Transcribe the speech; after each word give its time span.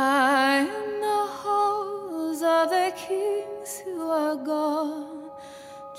High 0.00 0.60
in 0.60 1.00
the 1.00 1.26
halls 1.40 2.42
of 2.42 2.70
the 2.70 2.92
kings 2.96 3.82
who 3.84 4.10
are 4.10 4.36
gone, 4.36 5.30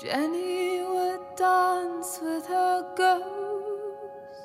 Jenny 0.00 0.82
would 0.82 1.20
dance 1.36 2.20
with 2.22 2.46
her 2.46 2.84
ghosts, 2.96 4.40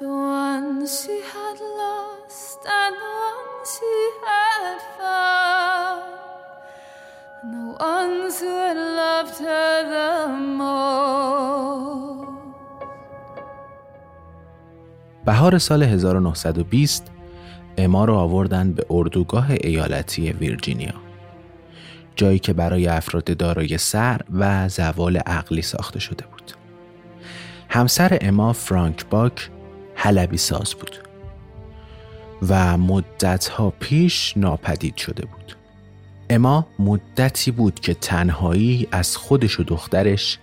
the 0.00 0.08
ones 0.08 1.02
she 1.02 1.20
had 1.32 1.58
lost 1.60 2.60
and 2.66 2.94
the 2.94 3.12
ones 3.26 3.68
she 3.78 4.10
had 4.24 4.78
found, 4.98 6.04
and 7.42 7.54
the 7.54 7.68
ones 7.84 8.40
who 8.40 8.46
had 8.46 8.76
loved 8.76 9.38
her 9.40 9.72
the 9.94 10.28
most. 10.28 10.80
بهار 15.26 15.58
سال 15.58 15.80
1920 15.80 17.13
اما 17.77 18.05
را 18.05 18.19
آوردن 18.19 18.71
به 18.71 18.85
اردوگاه 18.89 19.51
ایالتی 19.51 20.31
ویرجینیا. 20.31 20.93
جایی 22.15 22.39
که 22.39 22.53
برای 22.53 22.87
افراد 22.87 23.37
دارای 23.37 23.77
سر 23.77 24.21
و 24.33 24.69
زوال 24.69 25.17
عقلی 25.17 25.61
ساخته 25.61 25.99
شده 25.99 26.25
بود. 26.31 26.51
همسر 27.69 28.17
اما 28.21 28.53
فرانک 28.53 29.05
باک 29.05 29.49
حلبی 29.95 30.37
ساز 30.37 30.73
بود 30.73 30.97
و 32.49 32.77
مدتها 32.77 33.73
پیش 33.79 34.37
ناپدید 34.37 34.97
شده 34.97 35.25
بود. 35.25 35.55
اما 36.29 36.67
مدتی 36.79 37.51
بود 37.51 37.79
که 37.79 37.93
تنهایی 37.93 38.87
از 38.91 39.17
خودش 39.17 39.59
و 39.59 39.63
دخترش 39.63 40.39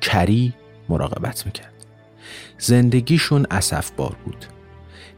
کری 0.00 0.54
مراقبت 0.88 1.46
می‌کرد. 1.46 1.72
زندگیشون 2.58 3.46
اصف 3.50 3.90
بار 3.90 4.16
بود. 4.24 4.46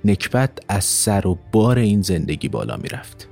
نکبت 0.04 0.50
از 0.68 0.84
سر 0.84 1.26
و 1.26 1.38
بار 1.52 1.78
این 1.78 2.02
زندگی 2.02 2.48
بالا 2.48 2.76
می‌رفت. 2.76 3.28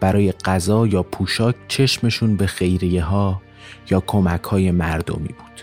برای 0.00 0.32
غذا 0.32 0.86
یا 0.86 1.02
پوشاک 1.02 1.54
چشمشون 1.68 2.36
به 2.36 2.46
خیریه 2.46 3.02
ها 3.02 3.42
یا 3.90 4.00
کمک 4.00 4.42
های 4.42 4.70
مردمی 4.70 5.28
بود. 5.28 5.62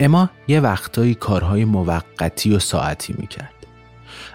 اما 0.00 0.30
یه 0.48 0.60
وقتایی 0.60 1.14
کارهای 1.14 1.64
موقتی 1.64 2.54
و 2.54 2.58
ساعتی 2.58 3.14
می‌کرد. 3.18 3.54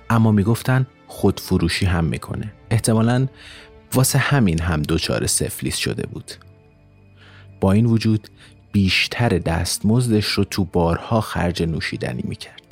اما 0.10 0.32
می‌گفتن 0.32 0.88
خودفروشی 1.08 1.86
هم 1.86 2.06
می‌کنه. 2.06 2.54
احتمالا 2.70 3.28
واسه 3.94 4.20
همین 4.20 4.62
هم 4.62 4.82
دچار 4.82 5.28
سفلیس 5.28 5.76
شده 5.76 6.08
بود. 6.08 6.32
با 7.60 7.72
این 7.72 7.86
وجود 7.86 8.28
بیشتر 8.72 9.30
دستمزدش 9.30 10.26
رو 10.26 10.44
تو 10.44 10.66
بارها 10.66 11.22
خرج 11.22 11.64
نوشیدنی 11.64 12.24
می‌کرد. 12.26 12.65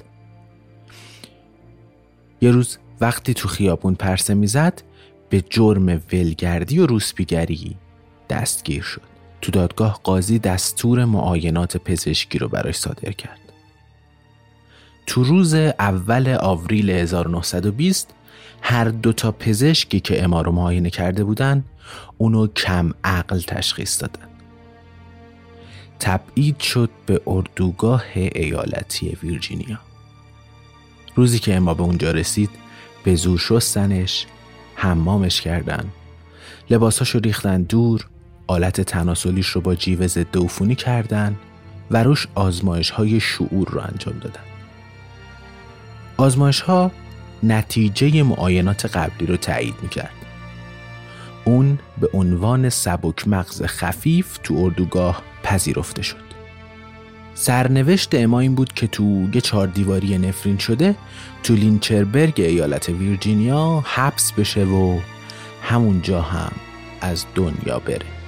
یه 2.44 2.52
روز 2.52 2.78
وقتی 3.02 3.34
تو 3.34 3.48
خیابون 3.48 3.96
پرسه 3.96 4.34
می‌زد 4.34 4.84
به 5.30 5.44
جرم 5.50 6.02
ولگردی 6.14 6.80
و 6.80 6.86
روسپیگری 6.86 7.76
دستگیر 8.30 8.84
شد. 8.84 9.02
تو 9.42 9.52
دادگاه 9.52 10.00
قاضی 10.04 10.40
دستور 10.40 11.06
معاینات 11.06 11.78
پزشکی 11.78 12.40
رو 12.40 12.50
براش 12.50 12.76
صادر 12.76 13.12
کرد. 13.12 13.40
تو 15.06 15.24
روز 15.24 15.54
اول 15.54 16.38
آوریل 16.40 16.90
1920 16.90 18.14
هر 18.62 18.86
دو 18.86 19.14
تا 19.14 19.32
پزشکی 19.32 20.00
که 20.00 20.24
اما 20.24 20.42
معاینه 20.42 20.90
کرده 20.90 21.24
بودن 21.24 21.64
اونو 22.18 22.48
کم 22.48 22.92
عقل 23.04 23.40
تشخیص 23.40 24.02
دادن. 24.02 24.28
تبعید 26.00 26.60
شد 26.60 26.90
به 27.06 27.22
اردوگاه 27.28 28.04
ایالتی 28.16 29.18
ویرجینیا. 29.24 29.93
روزی 31.16 31.40
که 31.40 31.56
اما 31.56 31.74
به 31.74 31.84
اونجا 31.84 32.12
رسید 32.12 32.50
به 33.04 33.16
زور 33.16 33.40
شستنش 33.40 34.26
حمامش 34.76 35.42
کردن. 35.42 35.86
لباساشو 36.70 37.20
ریختن 37.20 37.62
دور 37.62 38.08
آلت 38.48 38.82
تناسلیش 38.82 39.48
رو 39.48 39.62
با 39.62 39.76
جیوه 39.76 40.08
ضد 40.08 40.38
عفونی 40.38 40.76
کردن 40.76 41.36
و 41.92 42.04
روش 42.04 42.28
آزمایش 42.36 42.90
های 42.90 43.20
شعور 43.20 43.70
رو 43.70 43.82
انجام 43.82 44.20
دادن. 44.20 44.44
آزمایش 46.18 46.62
ها 46.62 46.92
نتیجه 47.44 48.24
معاینات 48.24 48.86
قبلی 48.86 49.26
رو 49.26 49.38
تایید 49.38 49.76
می‌کرد. 49.82 50.14
اون 51.46 51.80
به 51.98 52.10
عنوان 52.14 52.70
سبک 52.70 53.28
مغز 53.28 53.64
خفیف 53.64 54.38
تو 54.44 54.56
اردوگاه 54.58 55.22
پذیرفته 55.44 56.02
شد. 56.02 56.33
سرنوشت 57.36 58.16
اما 58.16 58.40
این 58.40 58.56
بود 58.56 58.74
که 58.74 58.88
تو 58.88 59.28
یه 59.34 59.42
چهار 59.42 59.68
دیواری 59.68 60.18
نفرین 60.18 60.58
شده 60.58 60.96
تو 61.44 61.56
لینچربرگ 61.56 62.34
ایالت 62.42 62.90
ویرجینیا 62.90 63.84
حبس 63.86 64.32
بشه 64.32 64.66
و 64.66 65.00
همونجا 65.62 66.22
هم 66.22 66.52
از 67.02 67.26
دنیا 67.36 67.80
بره. 67.80 68.23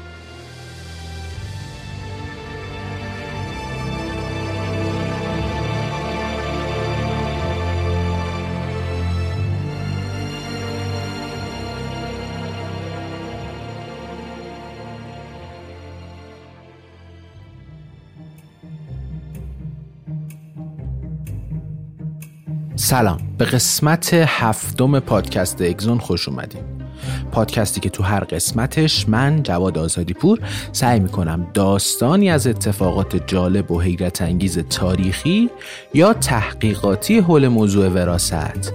سلام. 22.85 23.17
به 23.37 23.45
قسمت 23.45 24.13
هفتم 24.13 24.99
پادکست 24.99 25.61
اگزون 25.61 25.97
خوش 25.97 26.29
اومدیم 26.29 26.84
پادکستی 27.31 27.79
که 27.79 27.89
تو 27.89 28.03
هر 28.03 28.19
قسمتش 28.19 29.09
من 29.09 29.43
جواد 29.43 29.77
آزادی 29.77 30.13
پور 30.13 30.39
سعی 30.71 30.99
می‌کنم 30.99 31.47
داستانی 31.53 32.29
از 32.29 32.47
اتفاقات 32.47 33.27
جالب 33.27 33.71
و 33.71 33.81
حیرت 33.81 34.21
انگیز 34.21 34.59
تاریخی 34.59 35.49
یا 35.93 36.13
تحقیقاتی 36.13 37.19
حول 37.19 37.47
موضوع 37.47 37.87
وراست 37.87 38.73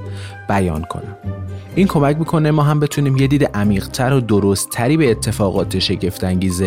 بیان 0.49 0.83
کنم. 0.83 1.17
این 1.75 1.87
کمک 1.87 2.19
می‌کنه 2.19 2.51
ما 2.51 2.63
هم 2.63 2.81
بتونیم 2.81 3.17
یه 3.17 3.27
دید 3.27 3.45
عمیقتر 3.45 4.13
و 4.13 4.21
درستتری 4.21 4.97
به 4.97 5.11
اتفاقات 5.11 5.79
شگفتانگیز 5.79 6.63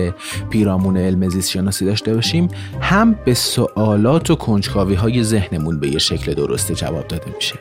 پیرامون 0.50 0.98
علم 0.98 1.30
زیست 1.30 1.50
شناسی 1.50 1.86
داشته 1.86 2.14
باشیم. 2.14 2.48
هم 2.82 3.16
به 3.26 3.34
سوالات 3.34 4.30
و 4.30 4.36
کنجکاوی 4.36 4.96
های 4.96 5.24
ذهنمون 5.24 5.80
به 5.80 5.88
یه 5.90 6.00
شکل 6.00 6.34
درست 6.34 6.72
جواب 6.72 7.08
داده 7.08 7.32
میشه. 7.36 7.56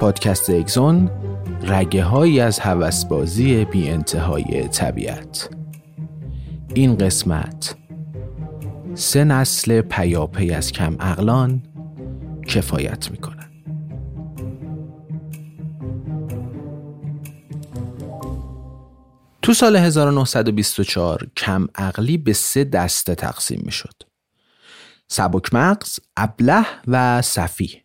پادکست 0.00 0.50
اگزون 0.50 1.10
رگه 1.68 2.04
هایی 2.04 2.40
از 2.40 2.58
هوسبازی 2.58 3.64
بی 3.64 3.88
انتهای 3.88 4.68
طبیعت 4.68 5.50
این 6.74 6.96
قسمت 6.96 7.76
سه 8.94 9.24
نسل 9.24 9.80
پیاپی 9.80 10.50
از 10.50 10.72
کم 10.72 10.96
اقلان 11.00 11.62
کفایت 12.46 13.10
می‌کنه 13.10 13.50
تو 19.42 19.54
سال 19.54 19.76
1924 19.76 21.26
کم 21.36 21.66
عقلی 21.74 22.18
به 22.18 22.32
سه 22.32 22.64
دسته 22.64 23.14
تقسیم 23.14 23.62
می 23.64 23.72
شد. 23.72 23.94
سبک 25.08 25.54
مغز، 25.54 25.98
ابله 26.16 26.66
و 26.86 27.22
صفی. 27.22 27.82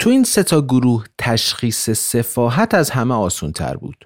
تو 0.00 0.10
این 0.10 0.24
سه 0.24 0.42
تا 0.42 0.60
گروه 0.60 1.04
تشخیص 1.18 1.90
سفاحت 1.90 2.74
از 2.74 2.90
همه 2.90 3.14
آسون 3.14 3.52
تر 3.52 3.76
بود. 3.76 4.04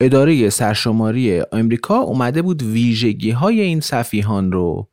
اداره 0.00 0.50
سرشماری 0.50 1.40
آمریکا 1.40 1.96
اومده 1.96 2.42
بود 2.42 2.62
ویژگی 2.62 3.30
های 3.30 3.60
این 3.60 3.80
صفیحان 3.80 4.52
رو 4.52 4.88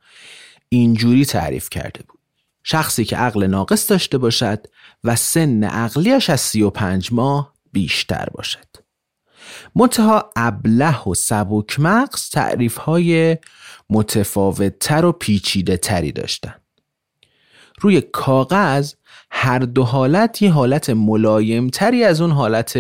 اینجوری 0.70 1.26
تعریف 1.26 1.70
کرده 1.70 2.04
بود. 2.08 2.20
شخصی 2.64 3.06
که 3.06 3.18
عقل 3.18 3.48
ناقص 3.48 3.90
داشته 3.90 4.18
باشد 4.18 4.68
و 5.04 5.16
سن 5.16 5.64
عقلیش 5.64 6.30
از 6.30 6.42
35 6.42 7.14
ماه 7.14 7.54
بیشتر 7.72 8.28
باشد. 8.34 8.68
منتها 9.76 10.32
ابله 10.36 11.04
و 11.04 11.14
سبک 11.14 11.80
مغز 11.80 12.30
تعریف 12.30 12.78
های 12.78 13.38
متفاوت 13.90 14.80
تر 14.80 15.06
و 15.06 15.12
پیچیده 15.12 15.78
تری 15.78 16.12
داشتن 16.12 16.56
روی 17.82 18.02
کاغذ 18.02 18.94
هر 19.36 19.60
دو 19.60 19.84
حالت 19.84 20.42
یه 20.42 20.52
حالت 20.52 20.90
ملایم 20.90 21.68
تری 21.68 22.04
از 22.04 22.22
اون 22.22 22.32
حالت 22.32 22.80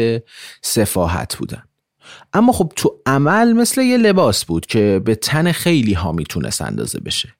سفاحت 0.62 1.36
بودن. 1.36 1.64
اما 2.34 2.54
خب 2.54 2.72
تو 2.76 3.02
عمل 3.06 3.54
مثل 3.54 3.82
یه 3.82 3.98
لباس 3.98 4.46
بود 4.46 4.66
که 4.66 5.02
به 5.06 5.16
تن 5.16 5.52
خیلی 5.52 5.94
ها 5.94 6.12
می‌تونست 6.12 6.62
اندازه 6.62 7.00
بشه. 7.00 7.36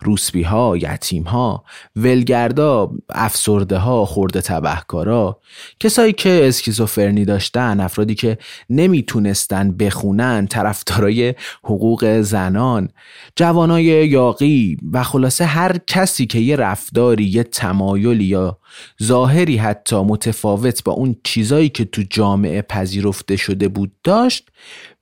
روسبی 0.00 0.42
ها، 0.42 0.76
یتیم 0.76 1.22
ها، 1.22 1.64
ولگردا، 1.96 2.90
افسرده 3.08 3.78
ها، 3.78 4.04
خورده 4.04 4.40
تبهکارا، 4.40 5.40
کسایی 5.80 6.12
که 6.12 6.44
اسکیزوفرنی 6.48 7.24
داشتن، 7.24 7.80
افرادی 7.80 8.14
که 8.14 8.38
نمی‌تونستن 8.70 9.76
بخونن، 9.76 10.46
طرفدارای 10.46 11.34
حقوق 11.64 12.20
زنان، 12.20 12.88
جوانای 13.36 13.84
یاقی 13.84 14.76
و 14.92 15.02
خلاصه 15.02 15.44
هر 15.44 15.78
کسی 15.86 16.26
که 16.26 16.38
یه 16.38 16.56
رفتاری، 16.56 17.24
یه 17.24 17.42
تمایلی 17.42 18.24
یا 18.24 18.58
ظاهری 19.02 19.56
حتی 19.56 19.96
متفاوت 19.96 20.84
با 20.84 20.92
اون 20.92 21.16
چیزایی 21.24 21.68
که 21.68 21.84
تو 21.84 22.02
جامعه 22.10 22.62
پذیرفته 22.62 23.36
شده 23.36 23.68
بود 23.68 23.92
داشت 24.04 24.48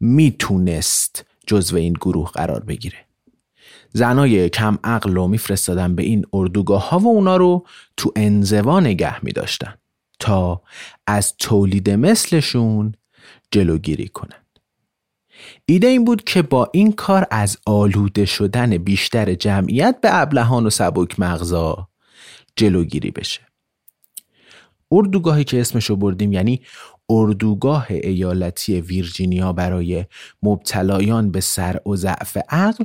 می‌تونست 0.01 1.25
جزو 1.47 1.77
این 1.77 1.93
گروه 1.93 2.31
قرار 2.31 2.61
بگیره. 2.61 3.04
زنای 3.97 4.49
کم 4.49 4.79
عقل 4.85 5.15
رو 5.15 5.29
میفرستادن 5.29 5.95
به 5.95 6.03
این 6.03 6.27
اردوگاه 6.33 6.89
ها 6.89 6.99
و 6.99 7.07
اونا 7.07 7.37
رو 7.37 7.67
تو 7.97 8.13
انزوا 8.17 8.81
نگه 8.81 9.25
می 9.25 9.33
داشتن 9.33 9.75
تا 10.19 10.63
از 11.07 11.37
تولید 11.37 11.91
مثلشون 11.91 12.95
جلوگیری 13.51 14.09
کنند. 14.09 14.59
ایده 15.67 15.87
این 15.87 16.05
بود 16.05 16.25
که 16.25 16.43
با 16.43 16.71
این 16.73 16.93
کار 16.93 17.27
از 17.31 17.59
آلوده 17.67 18.25
شدن 18.25 18.79
بیشتر 18.79 19.35
جمعیت 19.35 19.99
به 20.03 20.09
ابلهان 20.13 20.67
و 20.67 20.71
سبک 20.71 21.21
مغزا 21.21 21.89
جلوگیری 22.57 23.11
بشه. 23.11 23.41
اردوگاهی 24.93 25.45
که 25.45 25.61
اسمشو 25.61 25.97
بردیم 25.97 26.33
یعنی 26.33 26.61
اردوگاه 27.11 27.87
ایالتی 27.91 28.81
ویرجینیا 28.81 29.53
برای 29.53 30.05
مبتلایان 30.43 31.31
به 31.31 31.41
سر 31.41 31.81
و 31.87 31.97
ضعف 31.97 32.39
عقل 32.49 32.85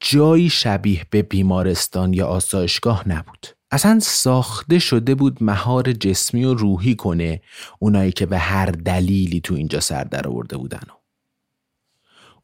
جایی 0.00 0.50
شبیه 0.50 1.06
به 1.10 1.22
بیمارستان 1.22 2.12
یا 2.12 2.26
آسایشگاه 2.26 3.08
نبود. 3.08 3.46
اصلا 3.70 3.98
ساخته 4.00 4.78
شده 4.78 5.14
بود 5.14 5.44
مهار 5.44 5.92
جسمی 5.92 6.44
و 6.44 6.54
روحی 6.54 6.94
کنه 6.94 7.42
اونایی 7.78 8.12
که 8.12 8.26
به 8.26 8.38
هر 8.38 8.66
دلیلی 8.66 9.40
تو 9.40 9.54
اینجا 9.54 9.80
سر 9.80 10.04
در 10.04 10.28
آورده 10.28 10.56
بودن. 10.56 10.82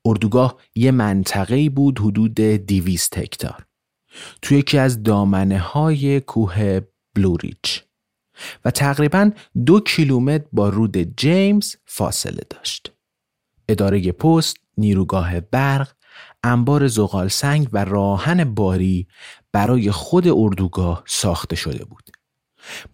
اردوگاه 0.05 0.61
یه 0.75 0.91
منطقه 0.91 1.71
بود 1.71 1.99
حدود 1.99 2.41
دیویست 2.41 3.19
هکتار. 3.19 3.67
توی 4.43 4.59
یکی 4.59 4.79
از 4.79 5.03
دامنه 5.03 5.59
های 5.59 6.21
کوه 6.21 6.81
بلوریچ 7.15 7.83
و 8.65 8.71
تقریبا 8.71 9.31
دو 9.67 9.81
کیلومتر 9.81 10.45
با 10.53 10.69
رود 10.69 11.17
جیمز 11.17 11.77
فاصله 11.85 12.43
داشت. 12.51 12.93
اداره 13.69 14.13
پست، 14.13 14.57
نیروگاه 14.79 15.41
برق، 15.41 15.93
انبار 16.45 16.89
زغال 16.89 17.29
سنگ 17.29 17.69
و 17.73 17.85
راهن 17.85 18.55
باری 18.55 19.07
برای 19.53 19.91
خود 19.91 20.29
اردوگاه 20.29 21.03
ساخته 21.07 21.57
شده 21.57 21.85
بود. 21.85 22.11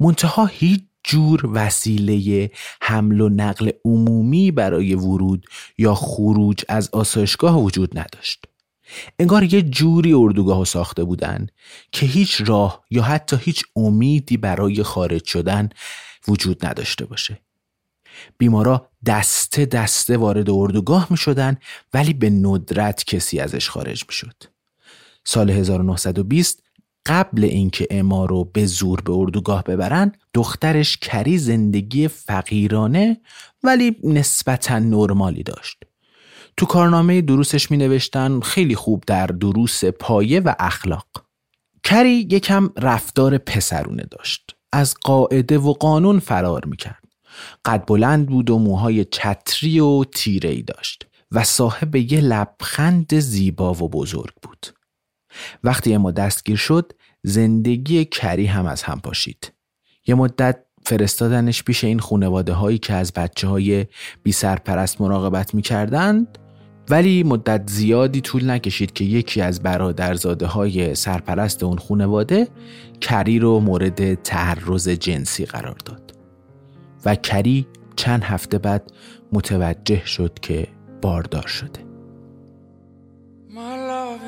منتها 0.00 0.46
هیچ 0.46 0.84
جور 1.04 1.50
وسیله 1.52 2.50
حمل 2.82 3.20
و 3.20 3.28
نقل 3.28 3.70
عمومی 3.84 4.50
برای 4.50 4.94
ورود 4.94 5.46
یا 5.78 5.94
خروج 5.94 6.64
از 6.68 6.90
آسایشگاه 6.92 7.62
وجود 7.62 7.98
نداشت. 7.98 8.44
انگار 9.18 9.54
یه 9.54 9.62
جوری 9.62 10.12
اردوگاه 10.12 10.64
ساخته 10.64 11.04
بودن 11.04 11.46
که 11.92 12.06
هیچ 12.06 12.42
راه 12.46 12.84
یا 12.90 13.02
حتی 13.02 13.36
هیچ 13.40 13.64
امیدی 13.76 14.36
برای 14.36 14.82
خارج 14.82 15.24
شدن 15.24 15.68
وجود 16.28 16.66
نداشته 16.66 17.04
باشه 17.04 17.40
بیمارا 18.38 18.88
دسته 19.06 19.64
دسته 19.64 20.16
وارد 20.16 20.50
اردوگاه 20.50 21.06
می 21.10 21.16
شدن 21.16 21.56
ولی 21.94 22.12
به 22.12 22.30
ندرت 22.30 23.04
کسی 23.04 23.40
ازش 23.40 23.70
خارج 23.70 24.04
می 24.08 24.14
شد. 24.14 24.42
سال 25.24 25.50
1920 25.50 26.62
قبل 27.06 27.44
اینکه 27.44 27.86
اما 27.90 28.24
رو 28.24 28.44
به 28.44 28.66
زور 28.66 29.00
به 29.00 29.12
اردوگاه 29.12 29.64
ببرن 29.64 30.12
دخترش 30.34 30.96
کری 30.96 31.38
زندگی 31.38 32.08
فقیرانه 32.08 33.20
ولی 33.62 33.96
نسبتا 34.04 34.78
نرمالی 34.78 35.42
داشت. 35.42 35.84
تو 36.56 36.66
کارنامه 36.66 37.20
دروسش 37.20 37.70
می 37.70 37.76
نوشتن 37.76 38.40
خیلی 38.40 38.74
خوب 38.74 39.04
در 39.06 39.26
دروس 39.26 39.84
پایه 39.84 40.40
و 40.40 40.54
اخلاق 40.58 41.06
کری 41.84 42.10
یکم 42.30 42.70
رفتار 42.76 43.38
پسرونه 43.38 44.02
داشت 44.10 44.56
از 44.72 44.94
قاعده 45.02 45.58
و 45.58 45.72
قانون 45.72 46.18
فرار 46.18 46.64
می‌کرد 46.64 46.99
قد 47.64 47.84
بلند 47.86 48.26
بود 48.26 48.50
و 48.50 48.58
موهای 48.58 49.04
چتری 49.04 49.80
و 49.80 50.04
تیره 50.04 50.62
داشت 50.62 51.06
و 51.32 51.44
صاحب 51.44 51.96
یه 51.96 52.20
لبخند 52.20 53.18
زیبا 53.18 53.74
و 53.74 53.88
بزرگ 53.88 54.34
بود. 54.42 54.66
وقتی 55.64 55.94
اما 55.94 56.10
دستگیر 56.10 56.56
شد 56.56 56.92
زندگی 57.22 58.04
کری 58.04 58.46
هم 58.46 58.66
از 58.66 58.82
هم 58.82 59.00
پاشید. 59.00 59.52
یه 60.06 60.14
مدت 60.14 60.64
فرستادنش 60.86 61.62
پیش 61.62 61.84
این 61.84 61.98
خونواده 61.98 62.52
هایی 62.52 62.78
که 62.78 62.92
از 62.94 63.12
بچه 63.12 63.48
های 63.48 63.86
بی 64.22 64.32
سرپرست 64.32 65.00
مراقبت 65.00 65.54
می 65.54 65.62
کردند 65.62 66.38
ولی 66.90 67.22
مدت 67.22 67.70
زیادی 67.70 68.20
طول 68.20 68.50
نکشید 68.50 68.92
که 68.92 69.04
یکی 69.04 69.40
از 69.40 69.62
برادرزاده 69.62 70.46
های 70.46 70.94
سرپرست 70.94 71.62
اون 71.62 71.78
خونواده 71.78 72.48
کری 73.00 73.38
رو 73.38 73.60
مورد 73.60 74.14
تعرض 74.14 74.88
جنسی 74.88 75.44
قرار 75.44 75.76
داد. 75.84 76.09
و 77.04 77.14
کری 77.14 77.66
چند 77.96 78.24
هفته 78.24 78.58
بعد 78.58 78.92
متوجه 79.32 80.06
شد 80.06 80.38
که 80.42 80.66
باردار 81.02 81.46
شده 81.46 81.90
My 83.52 83.76
love 83.92 84.20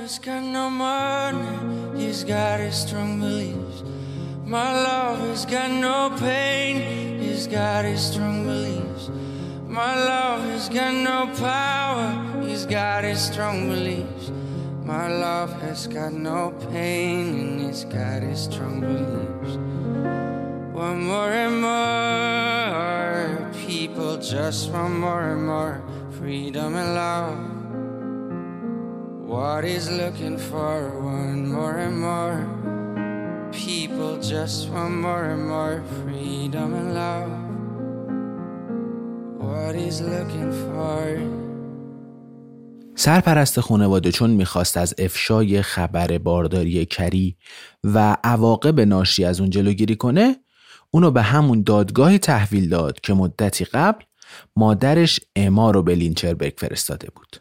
has 10.53 10.69
got 10.69 10.95
no 11.07 11.19
power, 11.49 12.09
he's 12.47 12.67
got 12.67 13.05
his 13.05 13.21
strong 13.21 13.69
beliefs. 13.71 14.31
My 14.85 15.07
love 15.25 15.53
has 15.63 15.87
got 15.87 16.13
no 16.13 16.53
pain, 16.71 17.27
and 17.41 17.61
he's 17.65 17.85
got 17.85 18.23
his 18.23 18.41
strong 18.49 18.81
beliefs. 18.81 19.53
want 20.83 21.03
more 21.03 21.31
and 21.31 21.63
more. 21.63 22.42
People 23.93 24.17
just 24.17 24.71
want 24.73 24.95
more 25.07 25.23
and 25.33 25.45
more 25.53 25.75
freedom 26.19 26.71
and 26.83 26.91
love. 27.05 27.37
What 29.33 29.65
is 29.67 29.85
looking 29.91 30.39
for 30.39 30.77
one 31.17 31.41
more 31.57 31.77
and 31.87 31.97
more? 32.09 32.39
People 33.53 34.13
just 34.33 34.71
want 34.71 34.95
more 35.07 35.25
and 35.35 35.45
more 35.55 35.77
freedom 36.01 36.69
and 36.81 36.89
love. 37.03 37.33
What 39.45 39.75
is 39.89 40.01
looking 40.01 40.51
for? 40.65 41.21
سرپرست 42.95 43.61
خانواده 43.61 44.13
چون 44.13 44.31
می‌خواست 44.31 44.77
از 44.77 44.95
افشای 44.99 45.63
خبر 45.63 46.19
بارداری 46.19 46.87
کری 46.87 47.37
و 47.85 48.17
عواقب 48.25 48.81
ناشی 48.81 49.25
از 49.25 49.41
اون 49.41 49.51
جلوگیری 49.51 49.97
کنه 49.97 50.42
اونو 50.95 51.11
به 51.11 51.23
همون 51.23 51.63
دادگاهی 51.63 52.19
تحویل 52.19 52.69
داد 52.69 53.01
که 53.01 53.15
مدتی 53.15 53.65
قبل 53.65 54.05
مادرش 54.57 55.21
اما 55.37 55.71
رو 55.71 55.83
به 55.83 55.95
لینچربرگ 55.95 56.55
فرستاده 56.59 57.09
بود. 57.15 57.37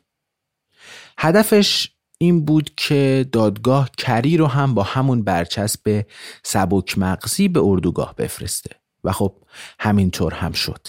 هدفش 1.18 1.90
این 2.18 2.46
بود 2.46 2.72
که 2.78 3.30
دادگاه 3.32 3.90
کری 3.98 4.38
رو 4.38 4.48
هم 4.48 4.74
با 4.74 4.84
همون 4.84 5.24
برچسب 5.24 6.06
سبک 6.44 6.98
مغزی 6.98 7.48
به 7.48 7.60
اردوگاه 7.64 8.16
بفرسته 8.16 8.70
و 9.04 9.12
خب 9.12 9.36
همینطور 9.80 10.34
هم 10.34 10.52
شد. 10.52 10.88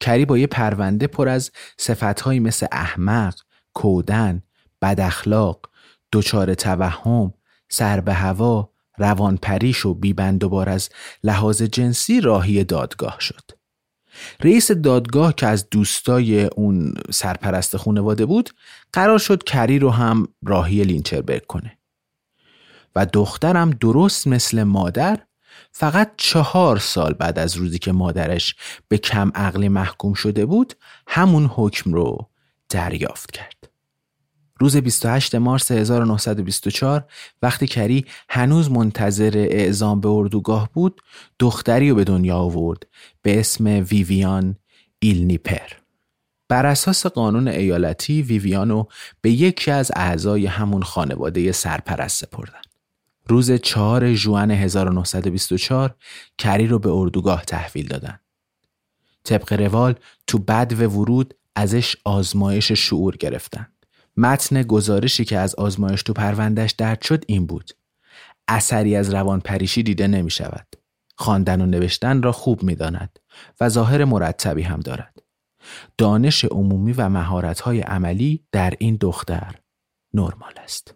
کری 0.00 0.24
با 0.24 0.38
یه 0.38 0.46
پرونده 0.46 1.06
پر 1.06 1.28
از 1.28 1.50
صفتهایی 1.76 2.40
مثل 2.40 2.66
احمق، 2.72 3.34
کودن، 3.74 4.42
بداخلاق، 4.82 5.70
دچار 6.12 6.54
توهم، 6.54 7.34
سر 7.68 8.00
به 8.00 8.14
هوا، 8.14 8.70
روانپریش 8.98 9.86
و 9.86 9.94
بیبند 9.94 10.44
و 10.44 10.48
بار 10.48 10.68
از 10.68 10.88
لحاظ 11.24 11.62
جنسی 11.62 12.20
راهی 12.20 12.64
دادگاه 12.64 13.16
شد. 13.20 13.50
رئیس 14.40 14.70
دادگاه 14.70 15.34
که 15.34 15.46
از 15.46 15.70
دوستای 15.70 16.44
اون 16.44 16.94
سرپرست 17.10 17.76
خانواده 17.76 18.26
بود 18.26 18.50
قرار 18.92 19.18
شد 19.18 19.42
کری 19.42 19.78
رو 19.78 19.90
هم 19.90 20.28
راهی 20.46 20.84
لینچربرگ 20.84 21.46
کنه 21.46 21.78
و 22.96 23.06
دخترم 23.06 23.70
درست 23.70 24.26
مثل 24.26 24.62
مادر 24.62 25.18
فقط 25.72 26.12
چهار 26.16 26.78
سال 26.78 27.12
بعد 27.12 27.38
از 27.38 27.56
روزی 27.56 27.78
که 27.78 27.92
مادرش 27.92 28.56
به 28.88 28.98
کم 28.98 29.32
عقلی 29.34 29.68
محکوم 29.68 30.14
شده 30.14 30.46
بود 30.46 30.74
همون 31.08 31.46
حکم 31.54 31.92
رو 31.92 32.28
دریافت 32.68 33.30
کرد. 33.30 33.70
روز 34.58 34.76
28 34.76 35.34
مارس 35.34 35.70
1924 35.70 37.04
وقتی 37.42 37.66
کری 37.66 38.06
هنوز 38.28 38.70
منتظر 38.70 39.32
اعزام 39.34 40.00
به 40.00 40.08
اردوگاه 40.08 40.70
بود 40.72 41.00
دختری 41.38 41.90
رو 41.90 41.96
به 41.96 42.04
دنیا 42.04 42.36
آورد 42.36 42.86
به 43.22 43.40
اسم 43.40 43.66
ویویان 43.66 44.56
ایلنیپر. 44.98 45.72
بر 46.48 46.66
اساس 46.66 47.06
قانون 47.06 47.48
ایالتی 47.48 48.22
ویویانو 48.22 48.84
به 49.20 49.30
یکی 49.30 49.70
از 49.70 49.92
اعضای 49.96 50.46
همون 50.46 50.82
خانواده 50.82 51.52
سرپرست 51.52 52.24
سپردن. 52.24 52.60
روز 53.26 53.52
4 53.52 54.14
ژوئن 54.14 54.50
1924 54.50 55.94
کری 56.38 56.66
رو 56.66 56.78
به 56.78 56.90
اردوگاه 56.90 57.44
تحویل 57.44 57.86
دادن. 57.86 58.20
طبق 59.24 59.52
روال 59.52 59.94
تو 60.26 60.38
بد 60.38 60.74
و 60.78 60.90
ورود 60.90 61.34
ازش 61.56 61.96
آزمایش 62.04 62.72
شعور 62.72 63.16
گرفتن. 63.16 63.66
متن 64.18 64.62
گزارشی 64.62 65.24
که 65.24 65.38
از 65.38 65.54
آزمایش 65.54 66.02
تو 66.02 66.12
پروندهش 66.12 66.72
درد 66.72 67.02
شد 67.02 67.24
این 67.26 67.46
بود. 67.46 67.70
اثری 68.48 68.96
از 68.96 69.14
روان 69.14 69.40
پریشی 69.40 69.82
دیده 69.82 70.06
نمی 70.06 70.30
شود 70.30 70.66
خواندن 71.16 71.60
و 71.60 71.66
نوشتن 71.66 72.22
را 72.22 72.32
خوب 72.32 72.62
می 72.62 72.74
داند 72.74 73.18
و 73.60 73.68
ظاهر 73.68 74.04
مرتبی 74.04 74.62
هم 74.62 74.80
دارد. 74.80 75.22
دانش 75.98 76.44
عمومی 76.44 76.92
و 76.92 77.08
مهارت‌های 77.08 77.80
عملی 77.80 78.44
در 78.52 78.74
این 78.78 78.96
دختر 79.00 79.54
نرمال 80.14 80.52
است. 80.56 80.94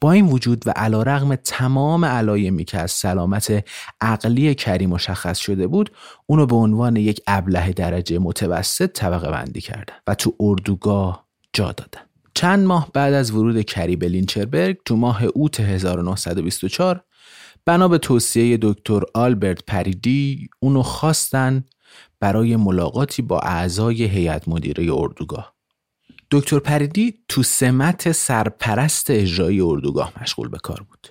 با 0.00 0.12
این 0.12 0.26
وجود 0.26 0.68
و 0.68 0.70
علا 0.70 1.02
رغم 1.02 1.34
تمام 1.34 2.04
علایمی 2.04 2.64
که 2.64 2.78
از 2.78 2.90
سلامت 2.90 3.64
عقلی 4.00 4.54
کری 4.54 4.86
مشخص 4.86 5.38
شده 5.38 5.66
بود 5.66 5.92
اونو 6.26 6.46
به 6.46 6.56
عنوان 6.56 6.96
یک 6.96 7.20
ابله 7.26 7.72
درجه 7.72 8.18
متوسط 8.18 8.92
طبقه 8.92 9.30
بندی 9.30 9.60
کردن 9.60 9.94
و 10.06 10.14
تو 10.14 10.34
اردوگاه 10.40 11.29
جا 11.52 11.72
دادن 11.72 12.00
چند 12.34 12.66
ماه 12.66 12.90
بعد 12.92 13.14
از 13.14 13.30
ورود 13.30 13.62
کری 13.62 13.96
به 13.96 14.78
تو 14.84 14.96
ماه 14.96 15.24
اوت 15.24 15.60
1924 15.60 17.04
بنا 17.64 17.88
به 17.88 17.98
توصیه 17.98 18.58
دکتر 18.62 19.00
آلبرت 19.14 19.64
پریدی 19.66 20.48
اونو 20.60 20.82
خواستن 20.82 21.64
برای 22.20 22.56
ملاقاتی 22.56 23.22
با 23.22 23.40
اعضای 23.40 24.04
هیئت 24.04 24.48
مدیره 24.48 24.88
اردوگاه. 24.92 25.54
دکتر 26.30 26.58
پریدی 26.58 27.14
تو 27.28 27.42
سمت 27.42 28.12
سرپرست 28.12 29.10
اجرایی 29.10 29.60
اردوگاه 29.60 30.12
مشغول 30.22 30.48
به 30.48 30.58
کار 30.58 30.86
بود. 30.88 31.08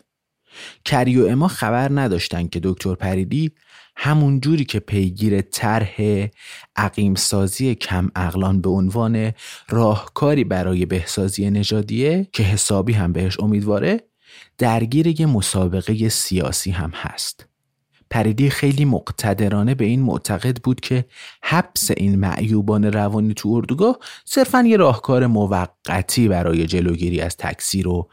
کری 0.85 1.17
و 1.17 1.27
اما 1.27 1.47
خبر 1.47 1.89
نداشتن 1.91 2.47
که 2.47 2.59
دکتر 2.63 2.95
پریدی 2.95 3.51
همون 3.95 4.39
جوری 4.39 4.65
که 4.65 4.79
پیگیر 4.79 5.41
طرح 5.41 6.27
عقیم 6.75 7.15
سازی 7.15 7.75
کم 7.75 8.11
اقلان 8.15 8.61
به 8.61 8.69
عنوان 8.69 9.31
راهکاری 9.69 10.43
برای 10.43 10.85
بهسازی 10.85 11.49
نژادیه 11.49 12.27
که 12.33 12.43
حسابی 12.43 12.93
هم 12.93 13.13
بهش 13.13 13.39
امیدواره 13.39 14.03
درگیر 14.57 15.21
یه 15.21 15.25
مسابقه 15.25 16.09
سیاسی 16.09 16.71
هم 16.71 16.91
هست 16.95 17.49
پریدی 18.09 18.49
خیلی 18.49 18.85
مقتدرانه 18.85 19.75
به 19.75 19.85
این 19.85 20.01
معتقد 20.01 20.57
بود 20.63 20.79
که 20.79 21.05
حبس 21.43 21.91
این 21.97 22.15
معیوبان 22.15 22.85
روانی 22.85 23.33
تو 23.33 23.49
اردوگاه 23.49 23.97
صرفا 24.25 24.63
یه 24.67 24.77
راهکار 24.77 25.27
موقتی 25.27 26.27
برای 26.27 26.65
جلوگیری 26.65 27.21
از 27.21 27.37
تکثیر 27.37 27.87
و 27.87 28.09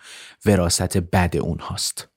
وراست 0.47 0.99
بد 0.99 1.37
اونهاست. 1.37 2.09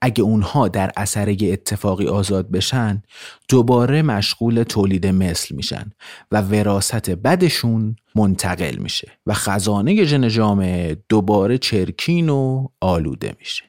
اگه 0.00 0.22
اونها 0.22 0.68
در 0.68 0.92
اثر 0.96 1.28
یه 1.28 1.52
اتفاقی 1.52 2.06
آزاد 2.06 2.50
بشن 2.50 3.02
دوباره 3.48 4.02
مشغول 4.02 4.62
تولید 4.62 5.06
مثل 5.06 5.54
میشن 5.54 5.92
و 6.32 6.40
وراست 6.40 7.10
بدشون 7.10 7.96
منتقل 8.14 8.76
میشه 8.76 9.12
و 9.26 9.34
خزانه 9.34 10.04
ژن 10.04 10.28
جامعه 10.28 11.02
دوباره 11.08 11.58
چرکین 11.58 12.28
و 12.28 12.68
آلوده 12.80 13.36
میشه. 13.38 13.64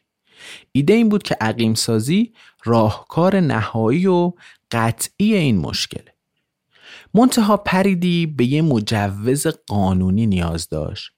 ایده 0.72 0.94
این 0.94 1.10
بود 1.10 1.24
که 1.24 1.38
عقیم 1.42 1.74
سازی 1.74 2.34
راهکار 2.66 3.40
نهایی 3.40 4.08
و 4.08 4.32
قطعی 4.72 5.36
این 5.36 5.58
مشکله 5.58 6.14
منتها 7.14 7.58
پریدی 7.58 8.26
به 8.26 8.46
یه 8.46 8.62
مجوز 8.62 9.48
قانونی 9.48 10.28
نیاز 10.28 10.70
داشت 10.70 11.12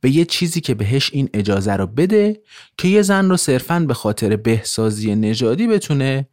به 0.00 0.10
یه 0.10 0.24
چیزی 0.24 0.60
که 0.60 0.74
بهش 0.74 1.10
این 1.12 1.28
اجازه 1.34 1.72
رو 1.72 1.86
بده 1.86 2.42
که 2.78 2.88
یه 2.88 3.02
زن 3.02 3.30
رو 3.30 3.36
صرفا 3.36 3.80
به 3.80 3.94
خاطر 3.94 4.36
بهسازی 4.36 5.14
نژادی 5.14 5.66
بتونه 5.66 6.28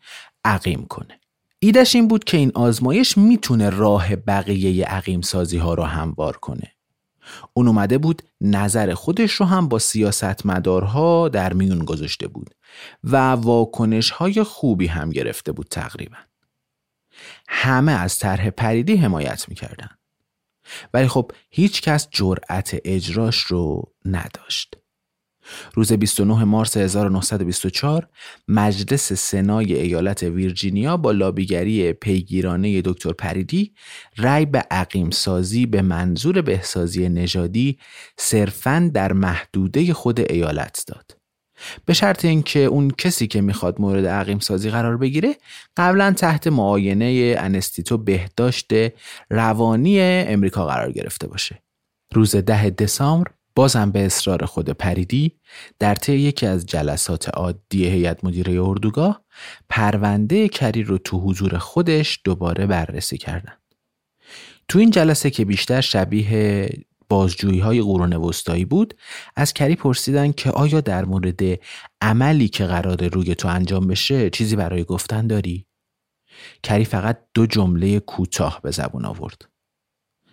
عقیم 0.46 0.86
کنه. 0.86 1.20
ایدش 1.60 1.96
این 1.96 2.08
بود 2.08 2.24
که 2.24 2.38
این 2.38 2.52
آزمایش 2.56 3.18
می‌تونه 3.18 3.70
راه 3.70 4.16
بقیه 4.16 4.86
عقیم 4.86 5.22
سازی 5.22 5.58
ها 5.58 5.74
رو 5.74 5.84
هموار 5.84 6.38
کنه. 6.38 6.72
اون 7.54 7.68
اومده 7.68 7.98
بود 7.98 8.22
نظر 8.42 8.94
خودش 8.94 9.32
رو 9.32 9.46
هم 9.46 9.68
با 9.68 9.80
سیاستمدارها 9.80 11.30
در 11.30 11.54
میون 11.54 11.86
گذاشته 11.86 12.28
بود 12.28 12.56
و 13.04 13.18
واکنش 13.32 14.10
های 14.10 14.44
خوبی 14.44 14.88
هم 14.88 15.10
گرفته 15.10 15.52
بود 15.52 15.68
تقریبا. 15.72 16.18
همه 17.48 17.92
از 17.92 18.20
طرح 18.20 18.50
پریدی 18.50 18.96
حمایت 18.96 19.50
می‌کردن. 19.50 19.90
ولی 20.94 21.08
خب 21.08 21.32
هیچ 21.50 21.82
کس 21.82 22.08
جرأت 22.12 22.76
اجراش 22.86 23.40
رو 23.40 23.92
نداشت 24.06 24.76
روز 25.74 25.94
29 25.94 26.44
مارس 26.44 26.78
1924 26.78 28.08
مجلس 28.48 29.14
سنای 29.14 29.74
ایالت 29.74 30.24
ویرجینیا 30.24 30.98
با 30.98 31.12
لابیگری 31.12 31.94
پیگیرانه 31.94 32.82
دکتر 32.82 33.14
پریدی 33.14 33.74
رأی 34.18 34.46
به 34.46 34.60
عقیم 34.72 35.10
سازی 35.10 35.66
به 35.66 35.82
منظور 35.82 36.42
بهسازی 36.42 37.10
نژادی 37.10 37.80
صرفاً 38.18 38.92
در 38.94 39.14
محدوده 39.14 39.94
خود 39.94 40.32
ایالت 40.32 40.84
داد. 40.88 41.23
به 41.86 41.94
شرط 41.94 42.26
اینکه 42.26 42.60
اون 42.60 42.92
کسی 42.98 43.28
که 43.28 43.42
می‌خواد 43.42 43.82
مورد 43.82 44.06
عقیم 44.06 44.40
سازی 44.40 44.70
قرار 44.70 44.98
بگیره 44.98 45.36
قبلا 45.78 46.14
تحت 46.18 46.48
معاینه 46.48 47.36
انستیتو 47.38 47.98
بهداشت 47.98 48.72
روانی 49.30 50.00
امریکا 50.02 50.66
قرار 50.66 50.92
گرفته 50.92 51.28
باشه. 51.28 51.64
روز 52.14 52.36
ده 52.36 52.70
دسامبر 52.70 53.32
بازم 53.56 53.92
به 53.92 54.06
اصرار 54.06 54.46
خود 54.46 54.70
پریدی 54.70 55.32
در 55.80 55.96
طی 55.96 56.14
یکی 56.14 56.46
از 56.46 56.66
جلسات 56.66 57.30
عادی 57.30 57.86
هیئت 57.86 58.26
مدیره 58.26 58.62
اردوگاه 58.62 59.22
پرونده 59.70 60.50
کری 60.50 60.84
رو 60.84 60.98
تو 60.98 61.20
حضور 61.20 61.58
خودش 61.58 62.20
دوباره 62.24 62.66
بررسی 62.66 63.18
کردن. 63.18 63.54
تو 64.68 64.80
این 64.80 64.90
جلسه 64.90 65.30
که 65.30 65.46
بیشتر 65.46 65.82
شبیه 65.82 66.70
بازجویی 67.10 67.60
های 67.60 67.82
قرون 67.82 68.14
وسطایی 68.14 68.66
بود 68.66 68.94
از 69.36 69.54
کری 69.54 69.76
پرسیدن 69.76 70.32
که 70.32 70.52
آیا 70.52 70.82
در 70.82 71.06
مورد 71.06 71.42
عملی 72.02 72.48
که 72.48 72.66
قرار 72.66 73.08
روی 73.08 73.36
تو 73.36 73.48
انجام 73.48 73.88
بشه 73.88 74.30
چیزی 74.30 74.56
برای 74.56 74.84
گفتن 74.84 75.28
داری؟ 75.28 75.66
کری 76.64 76.86
فقط 76.86 77.20
دو 77.34 77.46
جمله 77.46 78.00
کوتاه 78.00 78.60
به 78.64 78.72
زبون 78.72 79.06
آورد. 79.06 79.50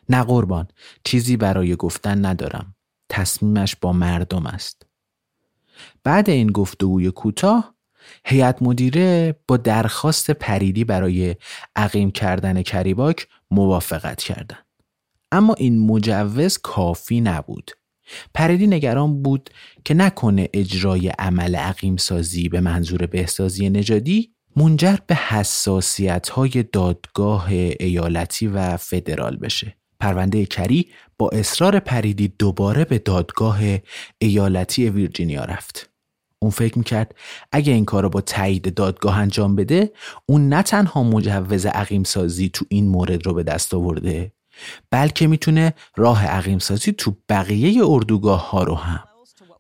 نه 0.09 0.23
قربان 0.23 0.69
چیزی 1.05 1.37
برای 1.37 1.77
گفتن 1.77 2.27
ندارم. 2.27 2.75
تصمیمش 3.09 3.77
با 3.77 3.93
مردم 3.93 4.47
است. 4.47 4.87
بعد 6.05 6.31
این 6.31 6.53
گفتگوی 6.53 7.11
کوتاه 7.11 7.75
هیئت 8.25 8.63
مدیره 8.63 9.41
با 9.49 9.57
درخواست 9.57 10.31
پریدی 10.31 10.85
برای 10.85 11.37
عقیم 11.77 12.11
کردن 12.11 12.63
کریباک 12.63 13.29
موافقت 13.51 14.23
کردند. 14.23 14.70
اما 15.33 15.55
این 15.55 15.87
مجوز 15.87 16.59
کافی 16.59 17.21
نبود. 17.21 17.71
پریدی 18.35 18.67
نگران 18.67 19.23
بود 19.23 19.51
که 19.85 19.95
نکنه 19.95 20.49
اجرای 20.53 21.09
عمل 21.09 21.57
عقیم 21.57 21.97
سازی 21.97 22.49
به 22.49 22.61
منظور 22.61 23.07
بهسازی 23.07 23.71
نژادی 23.71 24.35
منجر 24.57 24.97
به 25.07 25.15
حساسیت 25.15 26.29
های 26.29 26.65
دادگاه 26.73 27.49
ایالتی 27.81 28.47
و 28.47 28.77
فدرال 28.77 29.37
بشه. 29.37 29.77
پرونده 30.01 30.47
کری 30.47 30.89
با 31.19 31.29
اصرار 31.33 31.79
پریدی 31.79 32.29
دوباره 32.39 32.85
به 32.85 32.99
دادگاه 32.99 33.61
ایالتی 34.19 34.91
ویرجینیا 34.91 35.45
رفت. 35.45 35.91
اون 36.39 36.51
فکر 36.51 36.79
می‌کرد 36.79 37.15
اگه 37.53 37.73
این 37.73 37.85
کار 37.85 38.09
با 38.09 38.21
تایید 38.21 38.75
دادگاه 38.75 39.19
انجام 39.19 39.57
بده 39.57 39.93
اون 40.27 40.49
نه 40.49 40.63
تنها 40.63 41.03
مجوز 41.03 41.67
عقیم 41.67 42.05
سازی 42.05 42.49
تو 42.49 42.65
این 42.69 42.89
مورد 42.89 43.27
رو 43.27 43.35
به 43.35 43.43
دست 43.43 43.75
آورده 43.75 44.33
بلکه 44.91 45.27
می‌تونه 45.27 45.75
راه 45.97 46.27
عقیم 46.27 46.59
سازی 46.59 46.93
تو 46.93 47.17
بقیه 47.29 47.83
اردوگاه 47.85 48.51
ها 48.51 48.63
رو 48.63 48.75
هم 48.75 49.05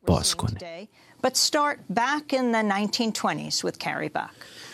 باز 0.06 0.34
کنه. 0.34 0.58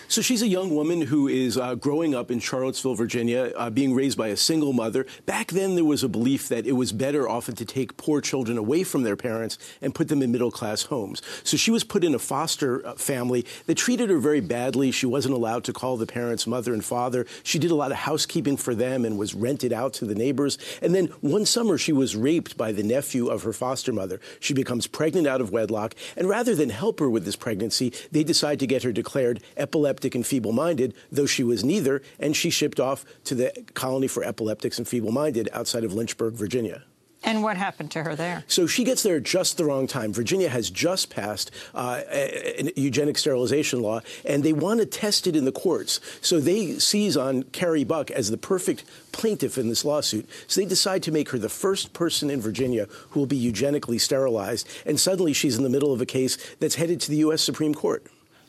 But 0.07 0.13
start 0.13 0.15
back 0.15 0.15
in 0.15 0.15
the 0.15 0.15
1920s 0.15 0.15
with 0.15 0.15
Carrie 0.15 0.15
Buck. 0.15 0.17
So 0.17 0.23
she's 0.23 0.43
a 0.43 0.49
young 0.49 0.75
woman 0.75 1.03
who 1.03 1.29
is 1.29 1.57
uh, 1.57 1.75
growing 1.75 2.15
up 2.15 2.31
in 2.31 2.41
Charlottesville, 2.41 2.95
Virginia, 2.95 3.53
uh, 3.57 3.71
being 3.71 3.95
raised 3.95 4.17
by 4.17 4.29
a 4.29 4.37
single 4.37 4.73
mother. 4.73 5.07
Back 5.27 5.49
then, 5.49 5.75
there 5.75 5.85
was 5.85 6.03
a 6.03 6.09
belief 6.09 6.49
that 6.49 6.67
it 6.67 6.73
was 6.73 6.93
better 6.93 7.29
often 7.29 7.55
to 7.57 7.65
take 7.65 7.97
poor 7.97 8.21
children 8.21 8.59
away 8.59 8.85
from 8.85 9.03
their 9.03 9.17
parents 9.17 9.59
and 9.83 9.95
put 9.95 10.09
them 10.09 10.23
in 10.23 10.33
middle 10.33 10.51
class 10.51 10.85
homes. 10.85 11.23
So 11.45 11.57
she 11.57 11.71
was 11.71 11.85
put 11.85 12.05
in 12.05 12.15
a 12.15 12.19
foster 12.19 12.87
uh, 12.87 12.95
family 12.95 13.45
that 13.67 13.77
treated 13.77 14.11
her 14.11 14.19
very 14.19 14.41
badly. 14.41 14.91
She 14.91 15.07
wasn't 15.07 15.35
allowed 15.35 15.65
to 15.65 15.73
call 15.73 15.97
the 15.97 16.07
parents 16.07 16.47
mother 16.47 16.73
and 16.73 16.85
father. 16.85 17.27
She 17.43 17.59
did 17.59 17.71
a 17.71 17.75
lot 17.75 17.91
of 17.91 17.99
housekeeping 17.99 18.57
for 18.57 18.75
them 18.75 19.05
and 19.05 19.19
was 19.19 19.35
rented 19.35 19.73
out 19.73 19.95
to 19.95 20.05
the 20.05 20.15
neighbors. 20.15 20.59
And 20.83 20.95
then 20.95 21.07
one 21.21 21.47
summer, 21.47 21.79
she 21.79 21.93
was 21.93 22.17
raped 22.17 22.57
by 22.57 22.73
the 22.73 22.83
nephew 22.83 23.29
of 23.29 23.43
her 23.43 23.53
foster 23.53 23.93
mother. 23.93 24.21
She 24.41 24.55
becomes 24.55 24.87
pregnant 24.87 25.27
out 25.27 25.41
of 25.41 25.51
wedlock. 25.51 25.95
And 26.17 26.29
rather 26.29 26.55
than 26.55 26.71
help 26.71 27.01
her 27.01 27.11
with 27.11 27.25
this 27.25 27.37
pregnancy, 27.37 27.93
they 28.13 28.25
decide 28.25 28.61
to 28.61 28.67
get 28.67 28.83
her 28.83 28.93
declared 28.93 29.43
epileptic 29.57 29.96
epileptic 29.97 30.15
and 30.15 30.27
feeble 30.27 30.53
minded, 30.53 30.95
though 31.11 31.27
she 31.27 31.43
was 31.43 31.65
neither, 31.65 32.03
and 32.21 32.37
she 32.37 32.51
shipped 32.51 32.79
off 32.79 33.05
to 33.25 33.35
the 33.35 33.51
colony 33.73 34.07
for 34.07 34.23
epileptics 34.23 34.77
and 34.79 34.87
feeble 34.87 35.11
minded 35.11 35.49
outside 35.55 35.85
of 35.85 35.95
Lynchburg, 35.95 36.35
Virginia. 36.35 36.83
And 37.25 37.43
what 37.43 37.57
happened 37.57 37.91
to 37.93 38.03
her 38.05 38.15
there? 38.15 38.45
So 38.47 38.67
she 38.67 38.85
gets 38.85 39.03
there 39.03 39.19
just 39.21 39.57
the 39.57 39.65
wrong 39.65 39.87
time. 39.87 40.13
Virginia 40.13 40.51
has 40.51 40.71
just 40.71 41.09
passed 41.09 41.51
uh, 41.75 42.03
a, 42.09 42.69
a 42.69 42.73
eugenic 42.77 43.17
sterilization 43.17 43.81
law, 43.81 44.01
and 44.25 44.45
they 44.45 44.53
want 44.53 44.81
to 44.81 44.87
test 44.87 45.27
it 45.27 45.35
in 45.35 45.47
the 45.47 45.51
courts. 45.51 45.99
So 46.21 46.41
they 46.41 46.79
seize 46.79 47.17
on 47.17 47.45
Carrie 47.45 47.85
Buck 47.85 48.11
as 48.11 48.31
the 48.31 48.37
perfect 48.37 48.85
plaintiff 49.13 49.57
in 49.57 49.69
this 49.69 49.83
lawsuit. 49.83 50.29
So 50.47 50.61
they 50.61 50.69
decide 50.69 51.03
to 51.05 51.11
make 51.11 51.31
her 51.31 51.39
the 51.39 51.49
first 51.49 51.95
person 51.95 52.29
in 52.29 52.41
Virginia 52.41 52.87
who 53.11 53.21
will 53.21 53.27
be 53.27 53.37
eugenically 53.37 53.99
sterilized. 53.99 54.69
And 54.85 55.01
suddenly 55.01 55.33
she's 55.33 55.57
in 55.57 55.65
the 55.65 55.71
middle 55.71 55.93
of 55.93 56.03
a 56.03 56.07
case 56.07 56.37
that's 56.61 56.75
headed 56.77 57.01
to 57.01 57.11
the 57.11 57.25
U.S. 57.29 57.41
Supreme 57.41 57.75
Court. 57.75 58.07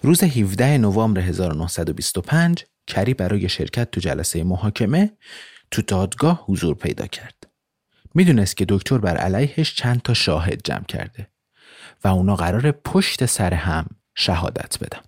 روز 0.08 0.24
17 0.24 0.78
نوامبر 0.78 1.22
1925 1.22 2.66
کری 2.88 3.14
برای 3.14 3.50
شرکت 3.50 3.92
تو 3.92 4.02
جلسه 4.02 4.44
محاکمه 4.44 5.12
تو 5.72 5.82
دادگاه 5.82 6.44
حضور 6.46 6.76
پیدا 6.76 7.08
کرد. 7.08 7.48
می‌دونست 8.14 8.58
که 8.58 8.66
دکتر 8.70 8.98
بر 8.98 9.18
علیهش 9.18 9.76
چند 9.76 10.02
تا 10.02 10.14
شاهد 10.14 10.62
جمع 10.64 10.84
کرده 10.84 11.28
و 12.04 12.08
اونا 12.08 12.36
قرار 12.36 12.72
پشت 12.72 13.26
سر 13.26 13.54
هم 13.54 13.86
شهادت 14.16 14.80
بدن. 14.80 15.02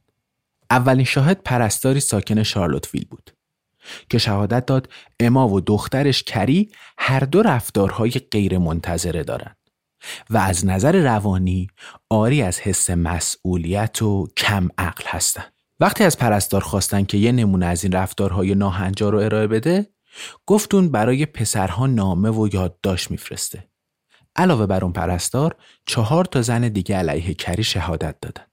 اولین 0.71 1.05
شاهد 1.05 1.41
پرستاری 1.45 1.99
ساکن 1.99 2.43
شارلوتویل 2.43 3.05
بود 3.09 3.31
که 4.09 4.17
شهادت 4.17 4.65
داد 4.65 4.89
اما 5.19 5.49
و 5.49 5.61
دخترش 5.61 6.23
کری 6.23 6.71
هر 6.97 7.19
دو 7.19 7.41
رفتارهای 7.41 8.11
غیر 8.11 8.57
منتظره 8.57 9.23
دارن. 9.23 9.55
و 10.29 10.37
از 10.37 10.65
نظر 10.65 10.95
روانی 10.95 11.67
آری 12.09 12.41
از 12.41 12.59
حس 12.59 12.89
مسئولیت 12.89 14.01
و 14.01 14.27
کم 14.37 14.67
عقل 14.77 15.03
هستند. 15.07 15.53
وقتی 15.79 16.03
از 16.03 16.17
پرستار 16.17 16.61
خواستن 16.61 17.03
که 17.03 17.17
یه 17.17 17.31
نمونه 17.31 17.65
از 17.65 17.83
این 17.83 17.93
رفتارهای 17.93 18.55
ناهنجار 18.55 19.11
رو 19.11 19.19
ارائه 19.19 19.47
بده 19.47 19.89
گفتون 20.45 20.91
برای 20.91 21.25
پسرها 21.25 21.87
نامه 21.87 22.29
و 22.29 22.49
یادداشت 22.53 23.11
میفرسته. 23.11 23.69
علاوه 24.35 24.65
بر 24.65 24.83
اون 24.83 24.93
پرستار 24.93 25.55
چهار 25.85 26.25
تا 26.25 26.41
زن 26.41 26.67
دیگه 26.67 26.95
علیه 26.95 27.33
کری 27.33 27.63
شهادت 27.63 28.15
دادن. 28.21 28.45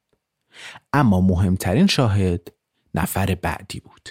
اما 0.92 1.20
مهمترین 1.20 1.86
شاهد 1.86 2.52
نفر 2.94 3.34
بعدی 3.34 3.80
بود. 3.80 4.08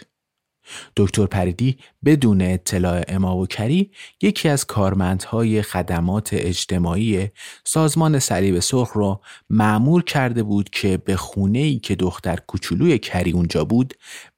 دکتر 0.95 1.25
پریدی 1.25 1.77
بدون 2.05 2.41
اطلاع 2.41 3.03
اما 3.07 3.37
و 3.37 3.47
کری 3.47 3.91
یکی 4.21 4.49
از 4.49 4.65
کارمندهای 4.65 5.61
خدمات 5.61 6.29
اجتماعی 6.33 7.29
سازمان 7.63 8.19
صلیب 8.19 8.59
سرخ 8.59 8.97
را 8.97 9.21
معمور 9.49 10.03
کرده 10.03 10.43
بود 10.43 10.69
که 10.69 10.97
به 10.97 11.15
خونه 11.15 11.59
ای 11.59 11.79
که 11.79 11.95
دختر 11.95 12.35
کوچولوی 12.47 12.97
کری 12.97 13.31
اونجا 13.31 13.65
بود 13.65 13.93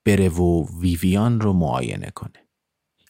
بره 0.06 0.30
و 0.30 0.66
ویویان 0.82 1.42
رو 1.42 1.54
معاینه 1.54 2.12
کنه. 2.16 2.48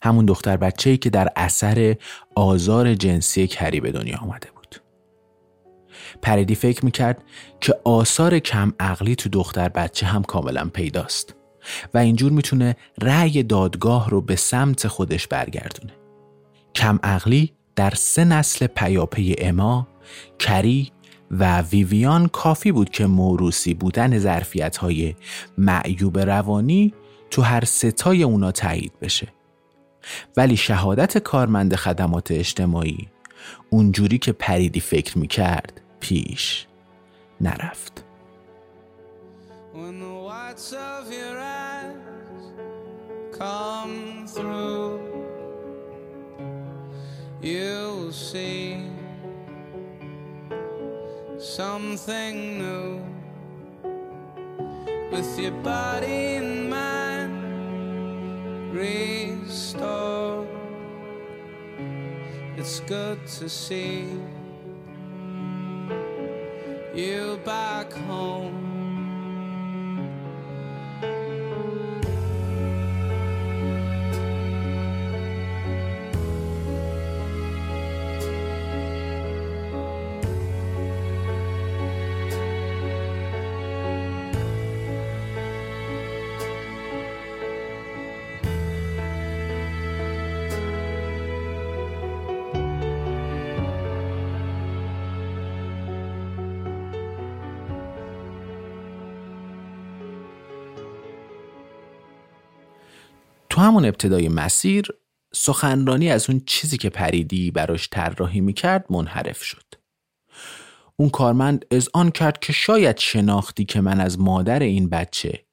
همون 0.01 0.25
دختر 0.25 0.57
بچه 0.57 0.89
ای 0.89 0.97
که 0.97 1.09
در 1.09 1.29
اثر 1.35 1.95
آزار 2.35 2.95
جنسی 2.95 3.47
کری 3.47 3.79
به 3.79 3.91
دنیا 3.91 4.17
آمده 4.17 4.49
بود. 4.55 4.81
پریدی 6.21 6.55
فکر 6.55 6.85
می‌کرد 6.85 7.23
که 7.61 7.75
آثار 7.83 8.39
کم 8.39 8.73
عقلی 8.79 9.15
تو 9.15 9.29
دختر 9.29 9.69
بچه 9.69 10.05
هم 10.05 10.23
کاملا 10.23 10.65
پیداست. 10.65 11.36
و 11.93 11.97
اینجور 11.97 12.31
می‌تونه 12.31 12.75
رأی 13.01 13.43
دادگاه 13.43 14.09
رو 14.09 14.21
به 14.21 14.35
سمت 14.35 14.87
خودش 14.87 15.27
برگردونه. 15.27 15.93
کم 16.75 16.99
عقلی 17.03 17.53
در 17.75 17.93
سه 17.95 18.25
نسل 18.25 18.67
پیاپی 18.67 19.35
اما، 19.39 19.87
کری 20.39 20.91
و 21.31 21.61
ویویان 21.61 22.27
کافی 22.27 22.71
بود 22.71 22.89
که 22.89 23.05
موروسی 23.05 23.73
بودن 23.73 24.19
ظرفیت 24.19 24.77
های 24.77 25.15
معیوب 25.57 26.19
روانی 26.19 26.93
تو 27.31 27.41
هر 27.41 27.65
ستای 27.65 28.23
اونا 28.23 28.51
تایید 28.51 28.99
بشه. 29.01 29.27
ولی 30.37 30.57
شهادت 30.57 31.17
کارمند 31.17 31.75
خدمات 31.75 32.31
اجتماعی 32.31 33.07
اونجوری 33.69 34.17
که 34.17 34.31
پریدی 34.31 34.79
فکر 34.79 35.17
می‌کرد 35.17 35.81
پیش 35.99 36.67
نرفت. 37.41 38.03
your 41.11 41.37
eyes 41.39 41.46
come 43.37 44.25
through, 44.27 44.99
you'll 47.39 48.11
see 48.11 48.83
something 51.37 52.57
new 52.57 52.99
with 55.11 55.39
your 55.39 55.51
body 55.61 56.37
and 56.37 56.69
mind 56.69 57.43
restored. 58.73 60.47
It's 62.57 62.79
good 62.81 63.25
to 63.39 63.47
see 63.47 64.07
you 66.95 67.39
back 67.45 67.93
home. 67.93 68.66
تو 103.57 103.63
همون 103.63 103.85
ابتدای 103.85 104.29
مسیر 104.29 104.87
سخنرانی 105.33 106.11
از 106.11 106.29
اون 106.29 106.41
چیزی 106.45 106.77
که 106.77 106.89
پریدی 106.89 107.51
براش 107.51 107.89
طراحی 107.91 108.41
می‌کرد 108.41 108.85
منحرف 108.89 109.43
شد. 109.43 109.63
اون 110.95 111.09
کارمند 111.09 111.65
از 111.71 111.89
آن 111.93 112.11
کرد 112.11 112.39
که 112.39 112.53
شاید 112.53 112.97
شناختی 112.97 113.65
که 113.65 113.81
من 113.81 114.01
از 114.01 114.19
مادر 114.19 114.59
این 114.59 114.89
بچه 114.89 115.45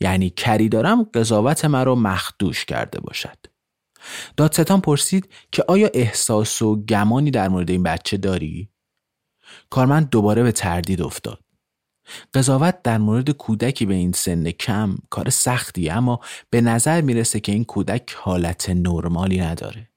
یعنی 0.00 0.30
کری 0.30 0.68
دارم 0.68 1.02
قضاوت 1.02 1.64
مرا 1.64 1.94
مخدوش 1.94 2.64
کرده 2.64 3.00
باشد. 3.00 3.38
دادستان 4.36 4.80
پرسید 4.80 5.28
که 5.52 5.64
آیا 5.68 5.90
احساس 5.94 6.62
و 6.62 6.84
گمانی 6.84 7.30
در 7.30 7.48
مورد 7.48 7.70
این 7.70 7.82
بچه 7.82 8.16
داری؟ 8.16 8.70
کارمند 9.70 10.10
دوباره 10.10 10.42
به 10.42 10.52
تردید 10.52 11.02
افتاد. 11.02 11.51
قضاوت 12.34 12.82
در 12.82 12.98
مورد 12.98 13.30
کودکی 13.30 13.86
به 13.86 13.94
این 13.94 14.12
سن 14.12 14.50
کم 14.50 14.96
کار 15.10 15.30
سختی 15.30 15.90
اما 15.90 16.20
به 16.50 16.60
نظر 16.60 17.00
می‌رسه 17.00 17.40
که 17.40 17.52
این 17.52 17.64
کودک 17.64 18.14
حالت 18.16 18.70
نرمالی 18.70 19.40
نداره. 19.40 19.88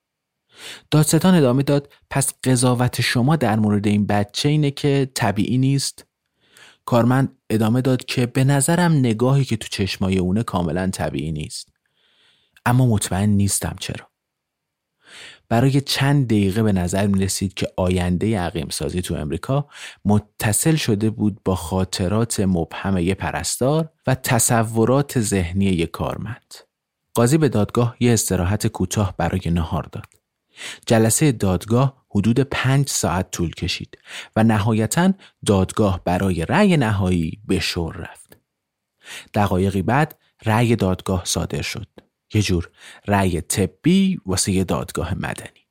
دادستان 0.92 1.36
ادامه 1.36 1.64
داد 1.64 1.94
پس 2.10 2.34
قضاوت 2.44 3.02
شما 3.02 3.36
در 3.36 3.60
مورد 3.60 3.88
این 3.88 4.06
بچه 4.06 4.50
اینه 4.50 4.72
که 4.72 5.12
طبیعی 5.14 5.58
نیست؟ 5.58 6.06
کارمند 6.86 7.38
ادامه 7.50 7.82
داد 7.82 8.06
که 8.06 8.26
به 8.26 8.44
نظرم 8.44 8.92
نگاهی 8.92 9.46
که 9.46 9.58
تو 9.58 9.68
چشمای 9.68 10.18
اونه 10.18 10.44
کاملا 10.44 10.90
طبیعی 10.90 11.32
نیست. 11.32 11.70
اما 12.66 12.86
مطمئن 12.86 13.30
نیستم 13.30 13.76
چرا. 13.80 14.15
برای 15.50 15.82
چند 15.82 16.26
دقیقه 16.26 16.64
به 16.64 16.72
نظر 16.72 17.08
می 17.08 17.26
رسید 17.26 17.54
که 17.54 17.68
آینده 17.78 18.40
عقیم 18.40 18.68
سازی 18.70 19.02
تو 19.02 19.16
امریکا 19.16 19.68
متصل 20.06 20.76
شده 20.76 21.10
بود 21.10 21.40
با 21.46 21.56
خاطرات 21.56 22.40
مبهم 22.40 22.98
یه 22.98 23.14
پرستار 23.14 23.90
و 24.08 24.16
تصورات 24.16 25.20
ذهنی 25.20 25.66
یک 25.66 25.92
کارمند. 25.92 26.54
قاضی 27.14 27.38
به 27.38 27.50
دادگاه 27.50 27.96
یه 28.00 28.14
استراحت 28.14 28.68
کوتاه 28.68 29.14
برای 29.18 29.42
نهار 29.46 29.84
داد. 29.92 30.06
جلسه 30.86 31.32
دادگاه 31.32 32.06
حدود 32.10 32.40
پنج 32.40 32.90
ساعت 32.90 33.32
طول 33.32 33.52
کشید 33.52 33.98
و 34.36 34.44
نهایتا 34.44 35.14
دادگاه 35.46 36.02
برای 36.06 36.46
رأی 36.46 36.78
نهایی 36.78 37.42
به 37.48 37.60
شور 37.60 37.96
رفت. 37.96 38.38
دقایقی 39.34 39.82
بعد 39.82 40.20
رأی 40.46 40.76
دادگاه 40.76 41.22
صادر 41.26 41.62
شد. 41.62 41.88
یه 42.34 42.42
جور 42.42 42.70
رأی 43.08 43.42
طبی 43.42 44.20
واسه 44.26 44.52
یه 44.52 44.64
دادگاه 44.64 45.14
مدنی. 45.14 45.66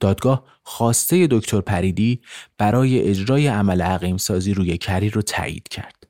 دادگاه 0.00 0.44
خواسته 0.62 1.28
دکتر 1.30 1.60
پریدی 1.60 2.20
برای 2.58 3.00
اجرای 3.02 3.46
عمل 3.46 3.82
عقیم 3.82 4.16
سازی 4.16 4.54
روی 4.54 4.78
کری 4.78 5.10
رو 5.10 5.22
تایید 5.22 5.68
کرد. 5.68 6.08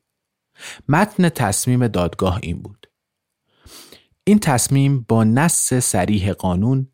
متن 0.89 1.29
تصمیم 1.29 1.89
دادگاه 1.89 2.39
این 2.43 2.63
بود. 2.63 2.87
این 4.25 4.39
تصمیم 4.39 5.07
با 5.09 5.25
نص 5.25 5.75
سریح 5.75 6.33
قانون 6.33 6.89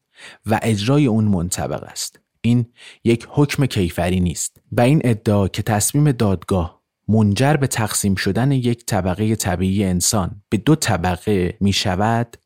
و 0.47 0.61
اجرای 0.63 1.07
اون 1.07 1.25
منطبق 1.25 1.83
است. 1.83 2.21
این 2.41 2.73
یک 3.05 3.27
حکم 3.31 3.67
کیفری 3.67 4.21
نیست 4.21 4.61
و 4.73 4.81
این 4.81 5.01
ادعا 5.05 5.49
که 5.49 5.63
تصمیم 5.63 6.13
دادگاه 6.13 6.83
منجر 7.09 7.57
به 7.57 7.67
تقسیم 7.67 8.15
شدن 8.15 8.53
یک 8.53 8.87
طبقه 8.87 9.37
طبیعی 9.37 9.85
انسان 9.85 10.43
به 10.49 10.57
دو 10.57 10.75
طبقه 10.77 11.57
می 11.61 11.73
شود 11.73 12.37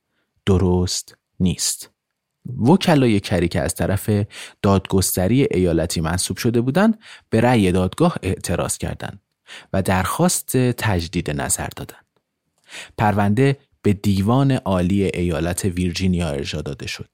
درست 0.48 1.16
نیست. 1.40 1.90
وکلای 2.66 3.20
کری 3.20 3.48
که 3.48 3.61
از 3.61 3.74
طرف 3.74 4.11
دادگستری 4.62 5.48
ایالتی 5.50 6.00
منصوب 6.00 6.37
شده 6.37 6.61
بودند 6.61 6.98
به 7.30 7.40
رأی 7.40 7.72
دادگاه 7.72 8.16
اعتراض 8.22 8.78
کردند 8.78 9.22
و 9.72 9.82
درخواست 9.82 10.56
تجدید 10.56 11.30
نظر 11.30 11.68
دادند. 11.76 12.06
پرونده 12.98 13.56
به 13.82 13.92
دیوان 13.92 14.52
عالی 14.52 15.04
ایالت 15.04 15.64
ویرجینیا 15.64 16.28
ارجا 16.28 16.62
داده 16.62 16.87
شد. 16.87 17.11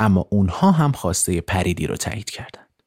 اما 0.00 0.26
اونها 0.30 0.70
هم 0.70 0.92
خواسته 0.92 1.40
پریدی 1.40 1.86
رو 1.86 1.96
تایید 1.96 2.30
کردند. 2.30 2.82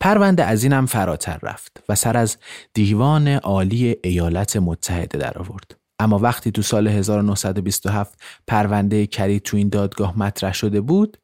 پرونده 0.00 0.44
از 0.44 0.62
اینم 0.62 0.86
فراتر 0.86 1.38
رفت 1.42 1.82
و 1.88 1.94
سر 1.94 2.16
از 2.16 2.36
دیوان 2.74 3.28
عالی 3.28 3.96
ایالت 4.04 4.56
متحده 4.56 5.18
در 5.18 5.38
آورد. 5.38 5.85
اما 5.98 6.18
وقتی 6.18 6.50
تو 6.50 6.62
سال 6.62 6.88
1927 6.88 8.20
پرونده 8.46 9.06
کری 9.06 9.40
تو 9.40 9.56
این 9.56 9.68
دادگاه 9.68 10.18
مطرح 10.18 10.52
شده 10.52 10.80
بود 10.80 11.16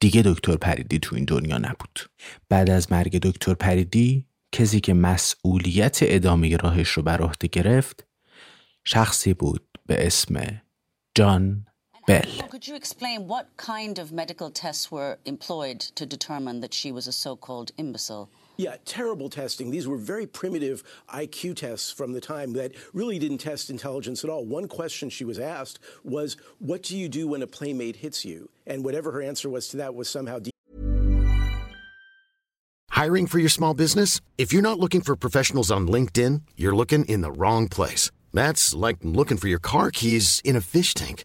دیگه 0.00 0.22
دکتر 0.22 0.56
پریدی 0.56 0.98
تو 0.98 1.16
این 1.16 1.24
دنیا 1.24 1.58
نبود. 1.58 2.10
بعد 2.48 2.70
از 2.70 2.92
مرگ 2.92 3.18
دکتر 3.22 3.54
پریدی 3.54 4.26
کسی 4.52 4.80
که 4.80 4.94
مسئولیت 4.94 5.98
ادامه 6.02 6.56
راهش 6.56 6.88
رو 6.88 7.02
بر 7.02 7.22
عهده 7.22 7.48
گرفت 7.48 8.06
شخصی 8.84 9.34
بود 9.34 9.78
به 9.86 10.06
اسم 10.06 10.62
جان 11.14 11.66
what 13.34 13.46
kind 13.56 13.98
of 13.98 14.12
imbecile? 17.78 18.28
Yeah, 18.56 18.76
terrible 18.84 19.28
testing. 19.28 19.70
These 19.70 19.86
were 19.86 19.98
very 19.98 20.26
primitive 20.26 20.82
IQ 21.12 21.56
tests 21.56 21.90
from 21.90 22.12
the 22.12 22.20
time 22.20 22.54
that 22.54 22.72
really 22.94 23.18
didn't 23.18 23.38
test 23.38 23.68
intelligence 23.68 24.24
at 24.24 24.30
all. 24.30 24.44
One 24.44 24.66
question 24.66 25.10
she 25.10 25.24
was 25.24 25.38
asked 25.38 25.78
was, 26.04 26.36
What 26.58 26.82
do 26.82 26.96
you 26.96 27.08
do 27.08 27.28
when 27.28 27.42
a 27.42 27.46
playmate 27.46 27.96
hits 27.96 28.24
you? 28.24 28.48
And 28.66 28.84
whatever 28.84 29.12
her 29.12 29.22
answer 29.22 29.50
was 29.50 29.68
to 29.68 29.76
that 29.78 29.94
was 29.94 30.08
somehow. 30.08 30.38
De- 30.38 30.50
Hiring 32.90 33.26
for 33.26 33.38
your 33.38 33.50
small 33.50 33.74
business? 33.74 34.22
If 34.38 34.54
you're 34.54 34.62
not 34.62 34.78
looking 34.78 35.02
for 35.02 35.16
professionals 35.16 35.70
on 35.70 35.86
LinkedIn, 35.86 36.40
you're 36.56 36.74
looking 36.74 37.04
in 37.04 37.20
the 37.20 37.30
wrong 37.30 37.68
place. 37.68 38.10
That's 38.32 38.72
like 38.74 38.96
looking 39.02 39.36
for 39.36 39.48
your 39.48 39.58
car 39.58 39.90
keys 39.90 40.40
in 40.44 40.56
a 40.56 40.62
fish 40.62 40.94
tank. 40.94 41.24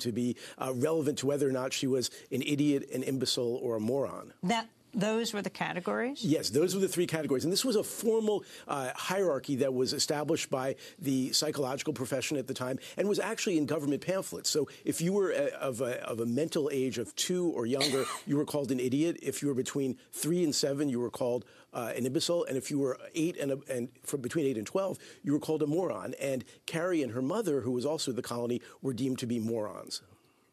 To 0.00 0.12
be 0.12 0.36
uh, 0.58 0.72
relevant 0.74 1.18
to 1.18 1.26
whether 1.26 1.48
or 1.48 1.52
not 1.52 1.72
she 1.72 1.86
was 1.86 2.10
an 2.30 2.42
idiot, 2.42 2.88
an 2.92 3.02
imbecile, 3.02 3.56
or 3.62 3.76
a 3.76 3.80
moron. 3.80 4.32
That 4.42 4.68
those 4.96 5.34
were 5.34 5.42
the 5.42 5.50
categories? 5.50 6.24
Yes, 6.24 6.50
those 6.50 6.74
were 6.74 6.80
the 6.80 6.88
three 6.88 7.06
categories. 7.06 7.44
And 7.44 7.52
this 7.52 7.64
was 7.64 7.76
a 7.76 7.84
formal 7.84 8.44
uh, 8.66 8.90
hierarchy 8.96 9.56
that 9.56 9.72
was 9.72 9.92
established 9.92 10.50
by 10.50 10.76
the 10.98 11.32
psychological 11.32 11.92
profession 11.92 12.38
at 12.38 12.46
the 12.46 12.54
time 12.54 12.78
and 12.96 13.08
was 13.08 13.18
actually 13.18 13.58
in 13.58 13.66
government 13.66 14.00
pamphlets. 14.00 14.48
So 14.50 14.68
if 14.84 15.00
you 15.00 15.12
were 15.12 15.30
a, 15.30 15.48
of, 15.60 15.82
a, 15.82 16.02
of 16.08 16.20
a 16.20 16.26
mental 16.26 16.70
age 16.72 16.96
of 16.98 17.14
two 17.14 17.48
or 17.50 17.66
younger, 17.66 18.04
you 18.26 18.36
were 18.36 18.46
called 18.46 18.72
an 18.72 18.80
idiot. 18.80 19.18
If 19.22 19.42
you 19.42 19.48
were 19.48 19.54
between 19.54 19.98
three 20.12 20.42
and 20.42 20.54
seven, 20.54 20.88
you 20.88 20.98
were 20.98 21.10
called 21.10 21.44
uh, 21.74 21.92
an 21.94 22.06
imbecile. 22.06 22.44
And 22.44 22.56
if 22.56 22.70
you 22.70 22.78
were 22.78 22.98
eight 23.14 23.36
and, 23.36 23.62
and 23.68 23.90
from 24.02 24.22
between 24.22 24.46
eight 24.46 24.56
and 24.56 24.66
12, 24.66 24.98
you 25.22 25.32
were 25.32 25.40
called 25.40 25.62
a 25.62 25.66
moron. 25.66 26.14
And 26.20 26.42
Carrie 26.64 27.02
and 27.02 27.12
her 27.12 27.22
mother, 27.22 27.60
who 27.60 27.72
was 27.72 27.84
also 27.84 28.12
the 28.12 28.22
colony, 28.22 28.62
were 28.80 28.94
deemed 28.94 29.18
to 29.18 29.26
be 29.26 29.38
morons. 29.38 30.00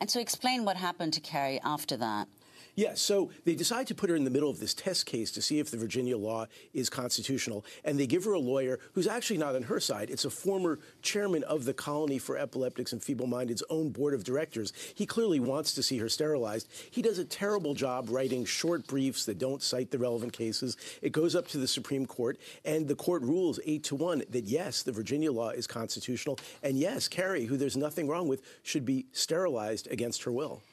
And 0.01 0.11
so 0.11 0.19
explain 0.19 0.65
what 0.65 0.75
happened 0.75 1.13
to 1.13 1.21
Carrie 1.21 1.61
after 1.63 1.95
that. 1.95 2.27
Yes, 2.75 3.01
so 3.01 3.29
they 3.45 3.53
decide 3.53 3.85
to 3.87 3.95
put 3.95 4.09
her 4.09 4.15
in 4.15 4.23
the 4.23 4.31
middle 4.31 4.49
of 4.49 4.59
this 4.59 4.73
test 4.73 5.05
case 5.05 5.29
to 5.31 5.43
see 5.43 5.59
if 5.59 5.69
the 5.69 5.77
Virginia 5.77 6.17
law 6.17 6.47
is 6.73 6.89
constitutional, 6.89 7.63
and 7.83 7.99
they 7.99 8.07
give 8.07 8.23
her 8.25 8.33
a 8.33 8.39
lawyer 8.39 8.79
who's 8.93 9.05
actually 9.05 9.37
not 9.37 9.55
on 9.55 9.63
her 9.63 9.79
side. 9.79 10.09
It's 10.09 10.25
a 10.25 10.31
former 10.31 10.79
chairman 11.03 11.43
of 11.43 11.65
the 11.65 11.73
Colony 11.73 12.17
for 12.17 12.35
Epileptics 12.35 12.91
and 12.91 13.03
Feeble-Minded's 13.03 13.61
own 13.69 13.89
board 13.89 14.15
of 14.15 14.23
directors. 14.23 14.73
He 14.95 15.05
clearly 15.05 15.39
wants 15.39 15.75
to 15.75 15.83
see 15.83 15.99
her 15.99 16.09
sterilized. 16.09 16.67
He 16.89 17.03
does 17.03 17.19
a 17.19 17.25
terrible 17.25 17.75
job 17.75 18.09
writing 18.09 18.43
short 18.43 18.87
briefs 18.87 19.25
that 19.25 19.37
don't 19.37 19.61
cite 19.61 19.91
the 19.91 19.99
relevant 19.99 20.33
cases. 20.33 20.75
It 21.03 21.11
goes 21.11 21.35
up 21.35 21.47
to 21.49 21.59
the 21.59 21.67
Supreme 21.67 22.07
Court, 22.07 22.39
and 22.65 22.87
the 22.87 22.95
court 22.95 23.21
rules 23.21 23.59
eight 23.65 23.83
to 23.85 23.95
one 23.95 24.23
that 24.31 24.45
yes, 24.45 24.81
the 24.81 24.91
Virginia 24.91 25.31
law 25.31 25.49
is 25.49 25.67
constitutional, 25.67 26.39
and 26.63 26.79
yes, 26.79 27.07
Carrie, 27.07 27.45
who 27.45 27.55
there's 27.55 27.77
nothing 27.77 28.07
wrong 28.07 28.27
with, 28.27 28.41
should 28.63 28.83
be 28.83 29.05
sterilized 29.11 29.87
against 29.91 30.23
her 30.23 30.31
will. 30.31 30.63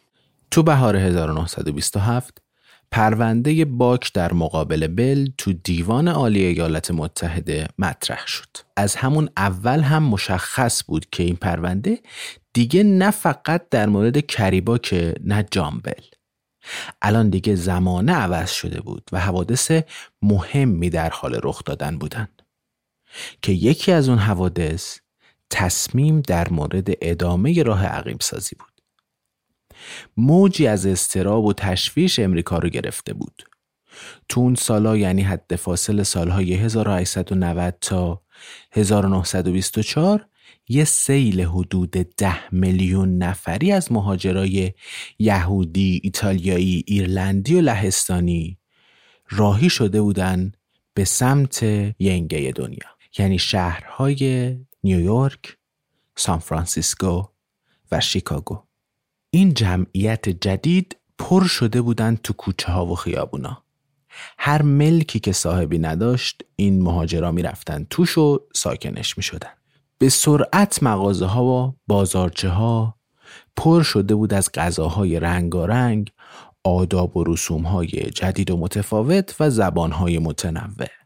تو 0.50 0.62
بهار 0.62 0.96
1927 0.96 2.42
پرونده 2.90 3.64
باک 3.64 4.12
در 4.12 4.32
مقابل 4.32 4.86
بل 4.86 5.28
تو 5.38 5.52
دیوان 5.52 6.08
عالی 6.08 6.44
ایالات 6.44 6.90
متحده 6.90 7.68
مطرح 7.78 8.26
شد. 8.26 8.48
از 8.76 8.94
همون 8.94 9.28
اول 9.36 9.80
هم 9.80 10.02
مشخص 10.02 10.84
بود 10.86 11.06
که 11.10 11.22
این 11.22 11.36
پرونده 11.36 11.98
دیگه 12.52 12.82
نه 12.82 13.10
فقط 13.10 13.68
در 13.68 13.88
مورد 13.88 14.26
کریباک 14.26 15.14
نه 15.24 15.46
جامبل. 15.50 16.02
الان 17.02 17.30
دیگه 17.30 17.54
زمانه 17.54 18.12
عوض 18.12 18.50
شده 18.50 18.80
بود 18.80 19.10
و 19.12 19.20
حوادث 19.20 19.72
مهمی 20.22 20.90
در 20.90 21.10
حال 21.10 21.40
رخ 21.42 21.64
دادن 21.64 21.98
بودند. 21.98 22.42
که 23.42 23.52
یکی 23.52 23.92
از 23.92 24.08
اون 24.08 24.18
حوادث 24.18 24.98
تصمیم 25.50 26.20
در 26.20 26.48
مورد 26.48 26.88
ادامه 27.02 27.62
راه 27.62 27.86
عقیم 27.86 28.18
سازی 28.20 28.56
بود. 28.58 28.69
موجی 30.16 30.66
از 30.66 30.86
استراب 30.86 31.44
و 31.44 31.52
تشویش 31.52 32.18
امریکا 32.18 32.58
رو 32.58 32.68
گرفته 32.68 33.12
بود. 33.12 33.42
تو 34.28 34.40
اون 34.40 34.54
سالا 34.54 34.96
یعنی 34.96 35.22
حد 35.22 35.56
فاصل 35.56 36.02
سالهای 36.02 36.54
1890 36.54 37.74
تا 37.80 38.22
1924 38.72 40.26
یه 40.68 40.84
سیل 40.84 41.40
حدود 41.40 41.90
ده 41.90 42.54
میلیون 42.54 43.18
نفری 43.18 43.72
از 43.72 43.92
مهاجرای 43.92 44.72
یهودی، 45.18 46.00
ایتالیایی، 46.04 46.84
ایرلندی 46.86 47.54
و 47.54 47.60
لهستانی 47.60 48.58
راهی 49.30 49.70
شده 49.70 50.02
بودن 50.02 50.52
به 50.94 51.04
سمت 51.04 51.62
ینگه 51.98 52.52
دنیا 52.56 52.88
یعنی 53.18 53.38
شهرهای 53.38 54.56
نیویورک، 54.84 55.56
سان 56.16 56.38
فرانسیسکو 56.38 57.24
و 57.92 58.00
شیکاگو 58.00 58.69
این 59.30 59.54
جمعیت 59.54 60.28
جدید 60.28 60.96
پر 61.18 61.44
شده 61.44 61.82
بودند 61.82 62.22
تو 62.22 62.32
کوچه 62.32 62.72
ها 62.72 62.86
و 62.86 62.94
خیابونا 62.94 63.62
هر 64.38 64.62
ملکی 64.62 65.20
که 65.20 65.32
صاحبی 65.32 65.78
نداشت 65.78 66.42
این 66.56 66.82
مهاجرا 66.82 67.32
می 67.32 67.42
رفتن 67.42 67.86
توش 67.90 68.18
و 68.18 68.38
ساکنش 68.54 69.16
می 69.16 69.22
شدن. 69.22 69.50
به 69.98 70.08
سرعت 70.08 70.82
مغازه 70.82 71.26
ها 71.26 71.44
و 71.44 71.74
بازارچه 71.86 72.48
ها 72.48 72.94
پر 73.56 73.82
شده 73.82 74.14
بود 74.14 74.34
از 74.34 74.52
غذاهای 74.54 75.20
رنگارنگ 75.20 76.10
آداب 76.64 77.16
و 77.16 77.24
رسوم 77.24 77.62
های 77.62 77.88
جدید 77.88 78.50
و 78.50 78.56
متفاوت 78.56 79.36
و 79.40 79.50
زبان 79.50 79.92
های 79.92 80.18
متنوع 80.18 80.99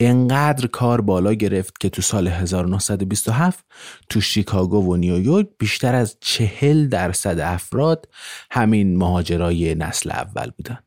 انقدر 0.00 0.66
کار 0.66 1.00
بالا 1.00 1.34
گرفت 1.34 1.80
که 1.80 1.88
تو 1.88 2.02
سال 2.02 2.28
1927 2.28 3.64
تو 4.08 4.20
شیکاگو 4.20 4.92
و 4.92 4.96
نیویورک 4.96 5.46
بیشتر 5.58 5.94
از 5.94 6.16
چهل 6.20 6.88
درصد 6.88 7.38
افراد 7.38 8.08
همین 8.50 8.96
مهاجرای 8.96 9.74
نسل 9.74 10.10
اول 10.10 10.50
بودن. 10.50 10.78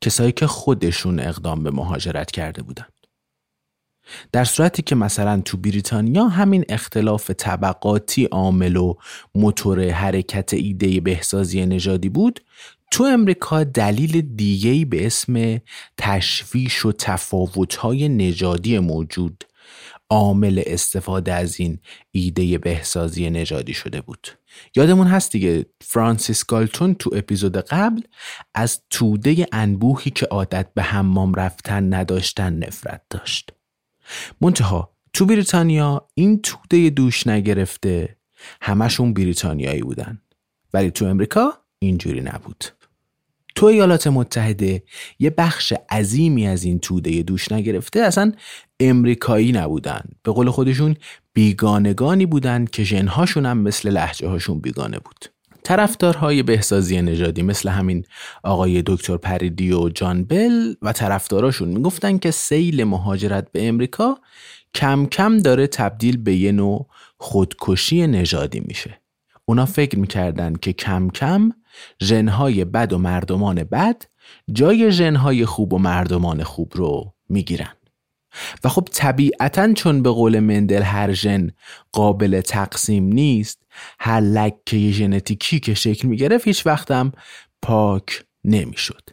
کسایی 0.00 0.32
که 0.32 0.46
خودشون 0.46 1.20
اقدام 1.20 1.62
به 1.62 1.70
مهاجرت 1.70 2.30
کرده 2.30 2.62
بودن. 2.62 2.86
در 4.32 4.44
صورتی 4.44 4.82
که 4.82 4.94
مثلا 4.94 5.40
تو 5.40 5.56
بریتانیا 5.56 6.28
همین 6.28 6.64
اختلاف 6.68 7.30
طبقاتی 7.30 8.24
عامل 8.24 8.76
و 8.76 8.94
موتور 9.34 9.88
حرکت 9.90 10.54
ایده 10.54 11.00
بهسازی 11.00 11.66
نژادی 11.66 12.08
بود 12.08 12.40
تو 12.90 13.04
امریکا 13.04 13.64
دلیل 13.64 14.20
دیگهی 14.36 14.84
به 14.84 15.06
اسم 15.06 15.60
تشویش 15.96 16.86
و 16.86 16.92
تفاوتهای 16.92 18.08
نژادی 18.08 18.78
موجود 18.78 19.44
عامل 20.10 20.62
استفاده 20.66 21.32
از 21.32 21.60
این 21.60 21.78
ایده 22.10 22.58
بهسازی 22.58 23.30
نژادی 23.30 23.74
شده 23.74 24.00
بود. 24.00 24.28
یادمون 24.76 25.06
هست 25.06 25.32
دیگه 25.32 25.66
فرانسیس 25.80 26.46
گالتون 26.46 26.94
تو 26.94 27.10
اپیزود 27.14 27.56
قبل 27.56 28.00
از 28.54 28.80
توده 28.90 29.46
انبوهی 29.52 30.10
که 30.10 30.26
عادت 30.26 30.74
به 30.74 30.82
حمام 30.82 31.34
رفتن 31.34 31.94
نداشتن 31.94 32.52
نفرت 32.52 33.02
داشت. 33.10 33.52
منتها 34.40 34.96
تو 35.12 35.26
بریتانیا 35.26 36.08
این 36.14 36.42
توده 36.42 36.90
دوش 36.90 37.26
نگرفته 37.26 38.16
همشون 38.62 39.14
بریتانیایی 39.14 39.82
بودن. 39.82 40.22
ولی 40.74 40.90
تو 40.90 41.04
امریکا 41.04 41.52
اینجوری 41.78 42.20
نبود. 42.20 42.64
تو 43.56 43.66
ایالات 43.66 44.06
متحده 44.06 44.82
یه 45.18 45.30
بخش 45.30 45.72
عظیمی 45.90 46.46
از 46.46 46.64
این 46.64 46.78
توده 46.78 47.22
دوش 47.22 47.52
نگرفته 47.52 48.00
اصلا 48.00 48.32
امریکایی 48.80 49.52
نبودن. 49.52 50.00
به 50.22 50.32
قول 50.32 50.50
خودشون 50.50 50.96
بیگانگانی 51.32 52.26
بودن 52.26 52.64
که 52.64 52.84
ژنهاشون 52.84 53.46
هم 53.46 53.58
مثل 53.58 53.90
لحجه 53.90 54.28
هاشون 54.28 54.60
بیگانه 54.60 54.98
بود. 54.98 55.24
طرفدارهای 55.62 56.42
بهسازی 56.42 57.02
نژادی 57.02 57.42
مثل 57.42 57.68
همین 57.68 58.04
آقای 58.42 58.82
دکتر 58.86 59.16
پریدی 59.16 59.72
و 59.72 59.88
جان 59.88 60.24
بل 60.24 60.74
و 60.82 60.92
طرفداراشون 60.92 61.68
می‌گفتن 61.68 62.18
که 62.18 62.30
سیل 62.30 62.84
مهاجرت 62.84 63.52
به 63.52 63.68
امریکا 63.68 64.18
کم 64.74 65.06
کم 65.06 65.38
داره 65.38 65.66
تبدیل 65.66 66.16
به 66.16 66.36
یه 66.36 66.52
نوع 66.52 66.86
خودکشی 67.18 68.06
نژادی 68.06 68.60
میشه. 68.60 69.00
اونا 69.44 69.66
فکر 69.66 69.98
می‌کردن 69.98 70.54
که 70.54 70.72
کم 70.72 71.10
کم 71.10 71.52
ژنهای 72.02 72.64
بد 72.64 72.92
و 72.92 72.98
مردمان 72.98 73.64
بد 73.64 74.02
جای 74.52 74.92
ژنهای 74.92 75.44
خوب 75.44 75.72
و 75.72 75.78
مردمان 75.78 76.42
خوب 76.42 76.72
رو 76.76 77.14
می‌گیرن. 77.28 77.72
و 78.64 78.68
خب 78.68 78.88
طبیعتا 78.92 79.72
چون 79.72 80.02
به 80.02 80.10
قول 80.10 80.40
مندل 80.40 80.82
هر 80.82 81.12
ژن 81.12 81.50
قابل 81.92 82.40
تقسیم 82.40 83.04
نیست 83.04 83.62
هر 84.00 84.20
لکه 84.20 84.90
ژنتیکی 84.90 85.60
که 85.60 85.74
شکل 85.74 86.08
می‌گرفت 86.08 86.46
هیچ 86.46 86.66
وقتم 86.66 87.12
پاک 87.62 88.24
نمی‌شد. 88.44 89.10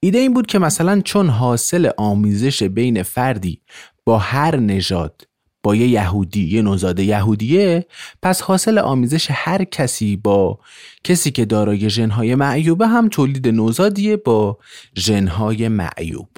ایده 0.00 0.18
این 0.18 0.34
بود 0.34 0.46
که 0.46 0.58
مثلا 0.58 1.00
چون 1.00 1.28
حاصل 1.28 1.90
آمیزش 1.96 2.62
بین 2.62 3.02
فردی 3.02 3.62
با 4.04 4.18
هر 4.18 4.56
نژاد 4.56 5.28
با 5.64 5.74
یه 5.74 5.88
یهودی 5.88 6.44
یه 6.44 6.62
نوزاد 6.62 7.00
یهودیه 7.00 7.86
پس 8.22 8.40
حاصل 8.40 8.78
آمیزش 8.78 9.28
هر 9.30 9.64
کسی 9.64 10.16
با 10.16 10.58
کسی 11.04 11.30
که 11.30 11.44
دارای 11.44 11.90
ژنهای 11.90 12.34
معیوبه 12.34 12.86
هم 12.86 13.08
تولید 13.08 13.48
نوزادیه 13.48 14.16
با 14.16 14.58
ژنهای 14.98 15.68
معیوب. 15.68 16.28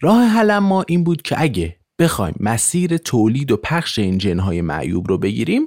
راه 0.00 0.24
حل 0.24 0.58
ما 0.58 0.84
این 0.88 1.04
بود 1.04 1.22
که 1.22 1.42
اگه 1.42 1.76
بخوایم 1.98 2.34
مسیر 2.40 2.96
تولید 2.96 3.52
و 3.52 3.56
پخش 3.56 3.98
این 3.98 4.18
ژنهای 4.18 4.60
معیوب 4.62 5.08
رو 5.08 5.18
بگیریم 5.18 5.66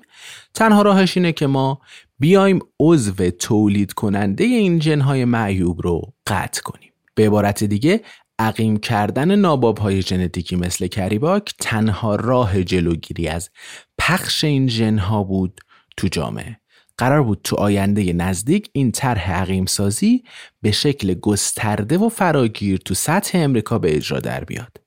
تنها 0.53 0.81
راهش 0.81 1.17
اینه 1.17 1.31
که 1.31 1.47
ما 1.47 1.81
بیایم 2.19 2.59
عضو 2.79 3.29
تولید 3.29 3.93
کننده 3.93 4.43
این 4.43 4.81
ژنهای 4.81 5.25
معیوب 5.25 5.81
رو 5.81 6.13
قطع 6.27 6.61
کنیم. 6.61 6.89
به 7.15 7.25
عبارت 7.25 7.63
دیگه 7.63 8.01
عقیم 8.39 8.77
کردن 8.77 9.35
ناباب 9.35 9.77
های 9.77 10.01
ژنتیکی 10.01 10.55
مثل 10.55 10.87
کریباک 10.87 11.53
تنها 11.59 12.15
راه 12.15 12.63
جلوگیری 12.63 13.27
از 13.27 13.49
پخش 13.97 14.43
این 14.43 14.67
ژنها 14.67 15.23
بود 15.23 15.61
تو 15.97 16.07
جامعه. 16.07 16.57
قرار 16.97 17.23
بود 17.23 17.41
تو 17.43 17.55
آینده 17.55 18.13
نزدیک 18.13 18.69
این 18.73 18.91
طرح 18.91 19.31
عقیم 19.31 19.65
سازی 19.65 20.23
به 20.61 20.71
شکل 20.71 21.13
گسترده 21.13 21.97
و 21.97 22.09
فراگیر 22.09 22.77
تو 22.77 22.93
سطح 22.93 23.37
امریکا 23.37 23.79
به 23.79 23.95
اجرا 23.95 24.19
در 24.19 24.43
بیاد 24.43 24.77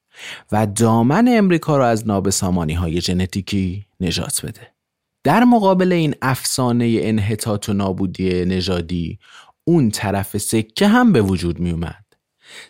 و 0.53 0.67
دامن 0.67 1.29
امریکا 1.29 1.77
را 1.77 1.88
از 1.88 2.07
نابسامانی 2.07 2.75
های 2.75 3.01
ژنتیکی 3.01 3.87
نجات 4.01 4.47
بده. 4.47 4.73
در 5.25 5.45
مقابل 5.45 5.93
این 5.93 6.15
افسانه 6.23 6.99
انحطاط 7.03 7.69
و 7.69 7.73
نابودی 7.73 8.45
نژادی 8.45 9.19
اون 9.65 9.91
طرف 9.91 10.38
سکه 10.38 10.88
هم 10.88 11.12
به 11.12 11.23
وجود 11.23 11.61
می 11.61 11.71
اومد 11.71 12.05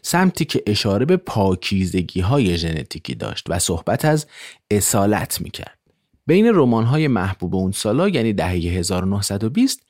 سمتی 0.03 0.45
که 0.45 0.63
اشاره 0.67 1.05
به 1.05 1.17
پاکیزگی 1.17 2.21
های 2.21 2.59
ژنتیکی 2.59 3.15
داشت 3.15 3.47
و 3.49 3.59
صحبت 3.59 4.05
از 4.05 4.27
اصالت 4.71 5.41
می‌کرد. 5.41 5.79
بین 6.27 6.51
رمان 6.55 6.85
های 6.85 7.09
محبوب 7.09 7.55
اون 7.55 7.73
سالا 7.73 8.09
یعنی 8.09 8.33
دهه 8.33 8.51
1920 8.51 9.81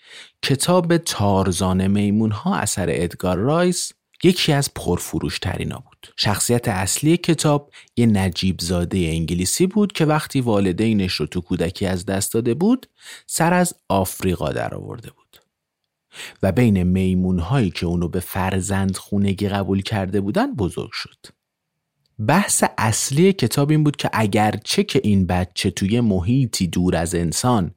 کتاب 0.42 0.96
تارزان 0.96 1.86
میمون 1.86 2.30
ها 2.30 2.56
اثر 2.56 2.86
ادگار 2.88 3.36
رایس 3.36 3.92
یکی 4.24 4.52
از 4.52 4.74
پرفروش 4.74 5.38
ترینا 5.38 5.78
بود. 5.78 6.14
شخصیت 6.16 6.68
اصلی 6.68 7.16
کتاب 7.16 7.70
یه 7.96 8.06
نجیب 8.06 8.60
زاده 8.60 8.98
انگلیسی 8.98 9.66
بود 9.66 9.92
که 9.92 10.04
وقتی 10.04 10.40
والدینش 10.40 11.14
رو 11.14 11.26
تو 11.26 11.40
کودکی 11.40 11.86
از 11.86 12.06
دست 12.06 12.34
داده 12.34 12.54
بود 12.54 12.86
سر 13.26 13.54
از 13.54 13.74
آفریقا 13.88 14.52
در 14.52 14.74
آورده 14.74 15.10
بود. 15.10 15.21
و 16.42 16.52
بین 16.52 16.82
میمون 16.82 17.38
هایی 17.38 17.70
که 17.70 17.86
اونو 17.86 18.08
به 18.08 18.20
فرزند 18.20 18.96
خونگی 18.96 19.48
قبول 19.48 19.82
کرده 19.82 20.20
بودن 20.20 20.54
بزرگ 20.54 20.90
شد. 20.92 21.26
بحث 22.26 22.64
اصلی 22.78 23.32
کتاب 23.32 23.70
این 23.70 23.84
بود 23.84 23.96
که 23.96 24.10
اگرچه 24.12 24.84
که 24.84 25.00
این 25.04 25.26
بچه 25.26 25.70
توی 25.70 26.00
محیطی 26.00 26.66
دور 26.66 26.96
از 26.96 27.14
انسان 27.14 27.74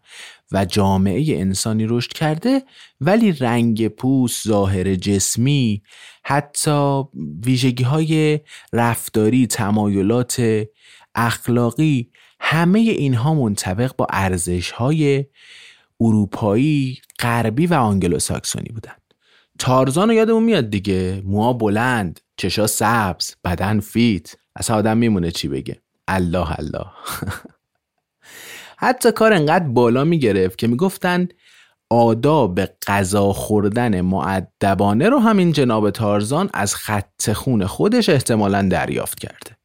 و 0.51 0.65
جامعه 0.65 1.39
انسانی 1.39 1.85
رشد 1.87 2.13
کرده 2.13 2.63
ولی 3.01 3.31
رنگ 3.31 3.87
پوست، 3.87 4.47
ظاهر 4.47 4.95
جسمی، 4.95 5.83
حتی 6.23 7.03
ویژگی 7.45 7.83
های 7.83 8.39
رفتاری، 8.73 9.47
تمایلات 9.47 10.65
اخلاقی 11.15 12.11
همه 12.39 12.79
اینها 12.79 13.33
منطبق 13.33 13.95
با 13.95 14.07
ارزش 14.09 14.71
های 14.71 15.25
اروپایی، 16.01 17.01
غربی 17.19 17.67
و 17.67 17.73
آنگلو 17.73 18.19
ساکسونی 18.19 18.69
بودند. 18.69 19.01
تارزان 19.59 20.09
رو 20.09 20.13
یادمون 20.13 20.43
میاد 20.43 20.69
دیگه. 20.69 21.21
موها 21.25 21.53
بلند 21.53 22.19
چشا 22.37 22.67
سبز 22.67 23.35
بدن 23.45 23.79
fit. 23.79 24.35
اصلا 24.55 24.75
آدم 24.75 24.97
میمونه 24.97 25.31
چی 25.31 25.47
بگه. 25.47 25.81
الله 26.07 26.59
الله. 26.59 26.85
حتی 28.77 29.11
کار 29.11 29.33
انقدر 29.33 29.67
بالا 29.67 30.03
می‌گرفت 30.03 30.57
که 30.57 30.67
می‌گفتن 30.67 31.27
آداب 31.89 32.65
غذا 32.65 33.33
خوردن 33.33 34.01
مؤدبانه 34.01 35.09
رو 35.09 35.19
همین 35.19 35.51
جناب 35.51 35.89
تارزان 35.89 36.49
از 36.53 36.75
خط 36.75 37.31
خون 37.33 37.65
خودش 37.65 38.09
احتمالا 38.09 38.67
دریافت 38.71 39.19
کرده. 39.19 39.57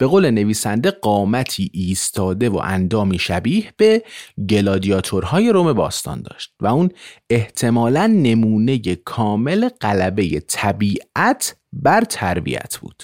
به 0.00 0.06
قول 0.06 0.30
نویسنده 0.30 0.90
قامتی 0.90 1.70
ایستاده 1.74 2.48
و 2.48 2.56
اندامی 2.56 3.18
شبیه 3.18 3.72
به 3.76 4.02
گلادیاتورهای 4.50 5.52
روم 5.52 5.72
باستان 5.72 6.22
داشت 6.22 6.54
و 6.60 6.66
اون 6.66 6.90
احتمالا 7.30 8.06
نمونه 8.06 8.78
کامل 8.96 9.68
قلبه 9.68 10.40
طبیعت 10.40 11.56
بر 11.72 12.00
تربیت 12.00 12.76
بود 12.76 13.02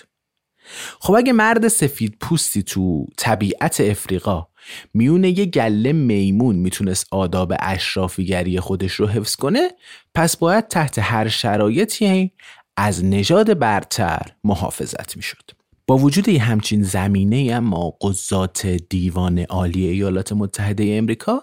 خب 1.01 1.15
اگه 1.15 1.33
مرد 1.33 1.69
سفید 1.69 2.17
پوستی 2.21 2.63
تو 2.63 3.07
طبیعت 3.17 3.81
افریقا 3.81 4.47
میونه 4.95 5.39
یه 5.39 5.45
گله 5.45 5.93
میمون 5.93 6.57
می‌تونست 6.57 7.07
آداب 7.11 7.53
اشرافیگری 7.61 8.61
خودش 8.61 8.93
رو 8.93 9.07
حفظ 9.07 9.37
کنه 9.37 9.71
پس 10.15 10.37
باید 10.37 10.69
تحت 10.69 10.99
هر 10.99 11.29
شرایطی 11.29 12.33
از 12.77 13.05
نژاد 13.05 13.59
برتر 13.59 14.23
محافظت 14.45 15.17
می‌شد. 15.17 15.56
با 15.89 15.97
وجود 15.97 16.29
همچین 16.29 16.83
زمینه 16.83 17.55
اما 17.55 17.91
قضات 17.91 18.67
دیوان 18.67 19.39
عالی 19.39 19.87
ایالات 19.87 20.33
متحده 20.33 20.95
امریکا 20.99 21.43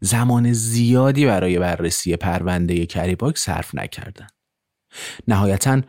زمان 0.00 0.52
زیادی 0.52 1.26
برای 1.26 1.58
بررسی 1.58 2.16
پرونده 2.16 2.86
کریباک 2.86 3.38
صرف 3.38 3.74
نکردند. 3.74 4.30
نهایتا 5.28 5.80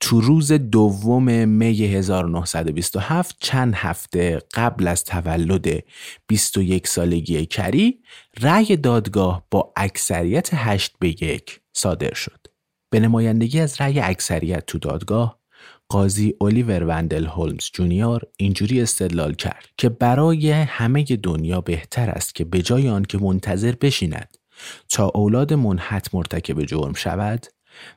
تو 0.00 0.20
روز 0.20 0.52
دوم 0.52 1.48
می 1.48 1.84
1927 1.84 3.36
چند 3.40 3.74
هفته 3.74 4.42
قبل 4.54 4.88
از 4.88 5.04
تولد 5.04 5.84
21 6.26 6.86
سالگی 6.86 7.46
کری 7.46 8.00
رأی 8.40 8.76
دادگاه 8.76 9.46
با 9.50 9.72
اکثریت 9.76 10.50
8 10.52 10.96
به 10.98 11.08
یک 11.08 11.60
صادر 11.72 12.14
شد. 12.14 12.46
به 12.90 13.00
نمایندگی 13.00 13.60
از 13.60 13.80
رأی 13.80 14.00
اکثریت 14.00 14.66
تو 14.66 14.78
دادگاه 14.78 15.35
قاضی 15.88 16.34
الیور 16.40 16.84
وندل 16.84 17.26
هولمز 17.26 17.70
جونیور 17.72 18.22
اینجوری 18.36 18.80
استدلال 18.80 19.34
کرد 19.34 19.66
که 19.78 19.88
برای 19.88 20.50
همه 20.50 21.04
دنیا 21.04 21.60
بهتر 21.60 22.10
است 22.10 22.34
که 22.34 22.44
به 22.44 22.62
جای 22.62 22.88
آن 22.88 23.02
که 23.02 23.18
منتظر 23.18 23.74
بشیند 23.80 24.36
تا 24.88 25.08
اولاد 25.14 25.52
منحت 25.52 26.14
مرتکب 26.14 26.64
جرم 26.64 26.94
شود 26.94 27.46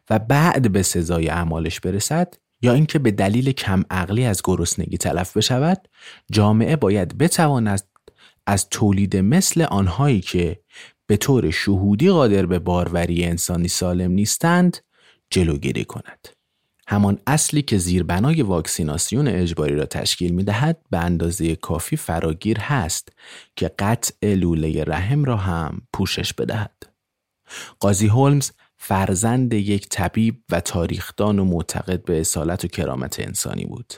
و 0.10 0.20
بعد 0.20 0.72
به 0.72 0.84
سزای 0.84 1.30
اعمالش 1.30 1.80
برسد 1.80 2.34
یا 2.62 2.74
اینکه 2.74 3.00
به 3.00 3.12
دلیل 3.12 3.52
کم 3.52 3.84
عقلی 3.90 4.26
از 4.26 4.42
گرسنگی 4.44 4.98
تلف 4.98 5.38
بشود 5.38 5.88
جامعه 6.32 6.76
باید 6.76 7.18
بتواند 7.18 7.90
از 8.48 8.70
تولید 8.70 9.18
مثل 9.18 9.62
آنهایی 9.62 10.22
که 10.22 10.60
به 11.08 11.18
طور 11.18 11.52
شهودی 11.52 12.10
قادر 12.10 12.46
به 12.46 12.60
باروری 12.60 13.26
انسانی 13.26 13.68
سالم 13.68 14.12
نیستند 14.12 14.78
جلوگیری 15.30 15.86
کند. 15.86 16.39
همان 16.92 17.20
اصلی 17.28 17.62
که 17.62 17.78
زیربنای 17.78 18.42
واکسیناسیون 18.42 19.28
اجباری 19.28 19.76
را 19.76 19.86
تشکیل 19.86 20.32
می 20.32 20.44
دهد 20.44 20.82
به 20.90 20.98
اندازه 20.98 21.56
کافی 21.56 21.98
فراگیر 21.98 22.60
هست 22.60 23.10
که 23.56 23.72
قطع 23.80 24.34
لوله 24.34 24.84
رحم 24.84 25.24
را 25.24 25.38
هم 25.38 25.82
پوشش 25.94 26.34
بدهد. 26.34 26.84
قاضی 27.80 28.08
هولمز 28.08 28.52
فرزند 28.78 29.54
یک 29.54 29.90
طبیب 29.90 30.44
و 30.50 30.60
تاریخدان 30.60 31.40
و 31.40 31.46
معتقد 31.46 32.04
به 32.04 32.20
اصالت 32.20 32.66
و 32.66 32.68
کرامت 32.68 33.20
انسانی 33.20 33.66
بود. 33.66 33.94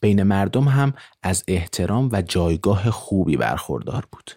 بین 0.00 0.22
مردم 0.22 0.68
هم 0.68 0.92
از 1.22 1.44
احترام 1.48 2.08
و 2.12 2.22
جایگاه 2.22 2.90
خوبی 2.90 3.36
برخوردار 3.36 4.06
بود. 4.12 4.30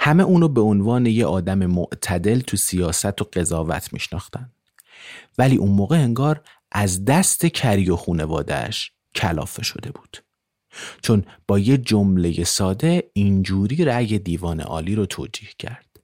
همه 0.00 0.22
اونو 0.22 0.48
به 0.48 0.60
عنوان 0.60 1.06
یه 1.06 1.26
آدم 1.26 1.66
معتدل 1.66 2.40
تو 2.40 2.56
سیاست 2.56 3.22
و 3.22 3.28
قضاوت 3.32 3.92
میشناختن. 3.92 4.50
ولی 5.38 5.56
اون 5.56 5.70
موقع 5.70 5.96
انگار 5.96 6.42
از 6.72 7.04
دست 7.04 7.46
کری 7.46 7.90
و 7.90 7.96
خونوادهش 7.96 8.92
کلافه 9.14 9.62
شده 9.62 9.90
بود. 9.90 10.24
چون 11.02 11.24
با 11.46 11.58
یه 11.58 11.78
جمله 11.78 12.44
ساده 12.44 13.10
اینجوری 13.12 13.84
رأی 13.84 14.18
دیوان 14.18 14.60
عالی 14.60 14.94
رو 14.94 15.06
توجیه 15.06 15.50
کرد. 15.58 16.00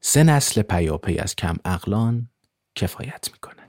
سه 0.00 0.22
نسل 0.22 0.62
پیاپی 0.62 1.18
از 1.18 1.36
کم 1.36 1.56
اقلان 1.64 2.30
کفایت 2.74 3.28
می‌کنه. 3.32 3.59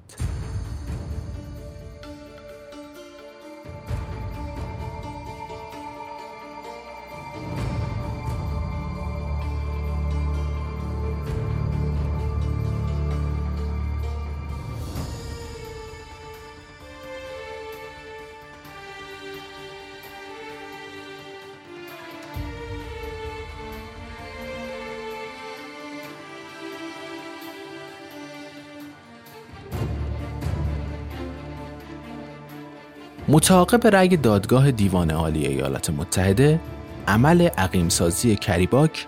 متعاقب 33.31 33.87
رأی 33.87 34.17
دادگاه 34.17 34.71
دیوان 34.71 35.11
عالی 35.11 35.47
ایالات 35.47 35.89
متحده 35.89 36.59
عمل 37.07 37.41
عقیمسازی 37.41 38.35
کریباک 38.35 39.07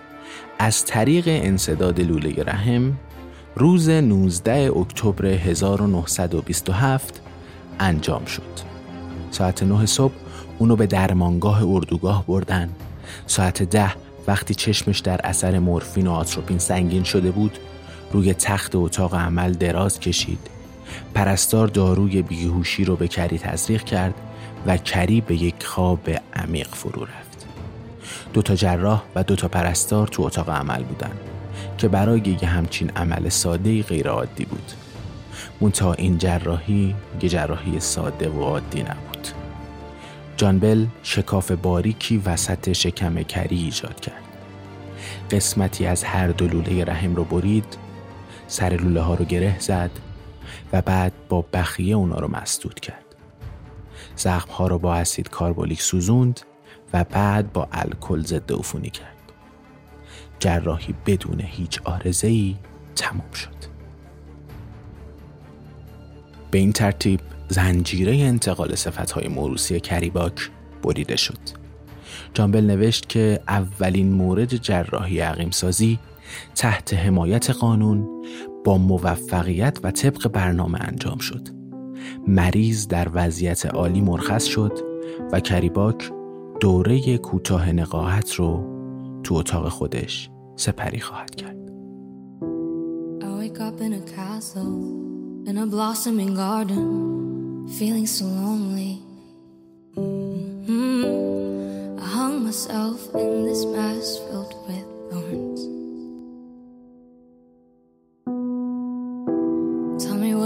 از 0.60 0.86
طریق 0.86 1.24
انصداد 1.28 2.02
لوله 2.02 2.44
رحم 2.44 2.94
روز 3.56 3.90
19 3.90 4.72
اکتبر 4.78 5.26
1927 5.26 7.22
انجام 7.80 8.26
شد. 8.26 8.42
ساعت 9.32 9.64
9 9.64 9.86
صبح 9.86 10.14
اونو 10.60 10.76
به 10.76 10.88
درمانگاه 10.88 11.64
اردوگاه 11.64 12.26
بردن. 12.28 12.70
ساعت 13.28 13.64
ده 13.64 13.92
وقتی 14.28 14.56
چشمش 14.56 15.00
در 15.00 15.20
اثر 15.24 15.60
مورفین 15.60 16.08
و 16.08 16.12
آتروپین 16.12 16.60
سنگین 16.60 17.04
شده 17.04 17.32
بود 17.32 17.58
روی 18.12 18.34
تخت 18.34 18.76
اتاق 18.76 19.16
عمل 19.16 19.54
دراز 19.54 20.00
کشید 20.00 20.53
پرستار 21.14 21.68
داروی 21.68 22.22
بیهوشی 22.22 22.86
رو 22.86 22.96
به 22.96 23.08
کری 23.08 23.38
تزریق 23.38 23.84
کرد 23.84 24.14
و 24.66 24.78
کری 24.78 25.22
به 25.22 25.36
یک 25.36 25.66
خواب 25.66 26.10
عمیق 26.34 26.68
فرو 26.68 27.04
رفت. 27.04 27.46
دو 28.34 28.42
تا 28.42 28.56
جراح 28.56 29.04
و 29.16 29.24
دو 29.24 29.36
تا 29.36 29.48
پرستار 29.48 30.08
تو 30.08 30.24
اتاق 30.24 30.50
عمل 30.50 30.84
بودن 30.84 31.12
که 31.78 31.88
برای 31.88 32.38
یه 32.42 32.50
همچین 32.50 32.90
عمل 32.90 33.30
ساده 33.30 33.84
غیر 33.84 34.08
عادی 34.08 34.46
بود. 34.46 34.72
منتها 35.62 35.94
این 35.94 36.18
جراحی 36.18 36.96
یه 37.22 37.30
جراحی 37.30 37.80
ساده 37.80 38.30
و 38.30 38.42
عادی 38.44 38.82
نبود. 38.82 39.28
جانبل 40.38 40.86
شکاف 41.04 41.52
باریکی 41.52 42.18
وسط 42.18 42.72
شکم 42.72 43.24
کری 43.24 43.58
ایجاد 43.58 44.00
کرد. 44.00 44.24
قسمتی 45.32 45.86
از 45.86 46.04
هر 46.04 46.28
دو 46.28 46.48
لوله 46.48 46.86
رحم 46.86 47.16
رو 47.16 47.24
برید، 47.24 47.78
سر 48.48 48.70
لوله 48.70 49.02
ها 49.02 49.14
رو 49.14 49.26
گره 49.26 49.60
زد 49.60 49.92
و 50.74 50.82
بعد 50.82 51.14
با 51.30 51.46
بخیه 51.54 51.96
اونا 51.96 52.20
رو 52.20 52.28
مسدود 52.28 52.80
کرد. 52.80 53.04
زخم 54.16 54.52
ها 54.52 54.68
رو 54.68 54.80
با 54.80 54.96
اسید 54.96 55.30
کاربولیک 55.30 55.82
سوزوند 55.82 56.42
و 56.94 57.04
بعد 57.04 57.54
با 57.54 57.68
الکل 57.72 58.24
ضد 58.24 58.52
عفونی 58.52 58.90
کرد. 58.90 59.08
جراحی 60.40 60.96
بدون 61.06 61.42
هیچ 61.42 61.82
آرزه 61.84 62.28
ای 62.28 62.56
تمام 62.96 63.32
شد. 63.32 63.74
به 66.52 66.58
این 66.58 66.72
ترتیب 66.72 67.20
زنجیره 67.48 68.16
انتقال 68.16 68.76
های 69.16 69.28
موروسی 69.28 69.80
کریباک 69.80 70.52
بریده 70.84 71.16
شد. 71.16 71.40
جانبل 72.34 72.66
نوشت 72.66 73.10
که 73.10 73.40
اولین 73.48 74.14
مورد 74.14 74.56
جراحی 74.56 75.20
عقیم 75.20 75.52
سازی 75.52 76.00
تحت 76.56 76.94
حمایت 76.94 77.50
قانون 77.50 78.08
با 78.66 78.78
موفقیت 78.78 79.80
و 79.84 79.92
طبق 79.92 80.28
برنامه 80.28 80.80
انجام 80.82 81.18
شد. 81.18 81.48
مریض 82.28 82.88
در 82.88 83.08
وضعیت 83.14 83.66
عالی 83.66 84.02
مرخص 84.02 84.44
شد 84.44 84.80
و 85.32 85.40
کریباک 85.40 86.12
دوره 86.60 87.18
کوتاه 87.18 87.72
نقاهت 87.72 88.34
رو 88.34 88.74
تو 89.24 89.36
اتاق 89.36 89.70
خودش 89.70 90.30
سپری 90.56 91.00
خواهد 91.00 91.36
کرد. 91.36 91.58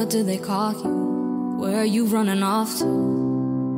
What 0.08 0.14
do 0.14 0.24
they 0.24 0.38
call 0.38 0.72
you? 0.72 1.58
Where 1.60 1.82
are 1.82 1.86
you 1.86 2.05
running 2.05 2.41
off 2.41 2.78
to? 2.78 2.86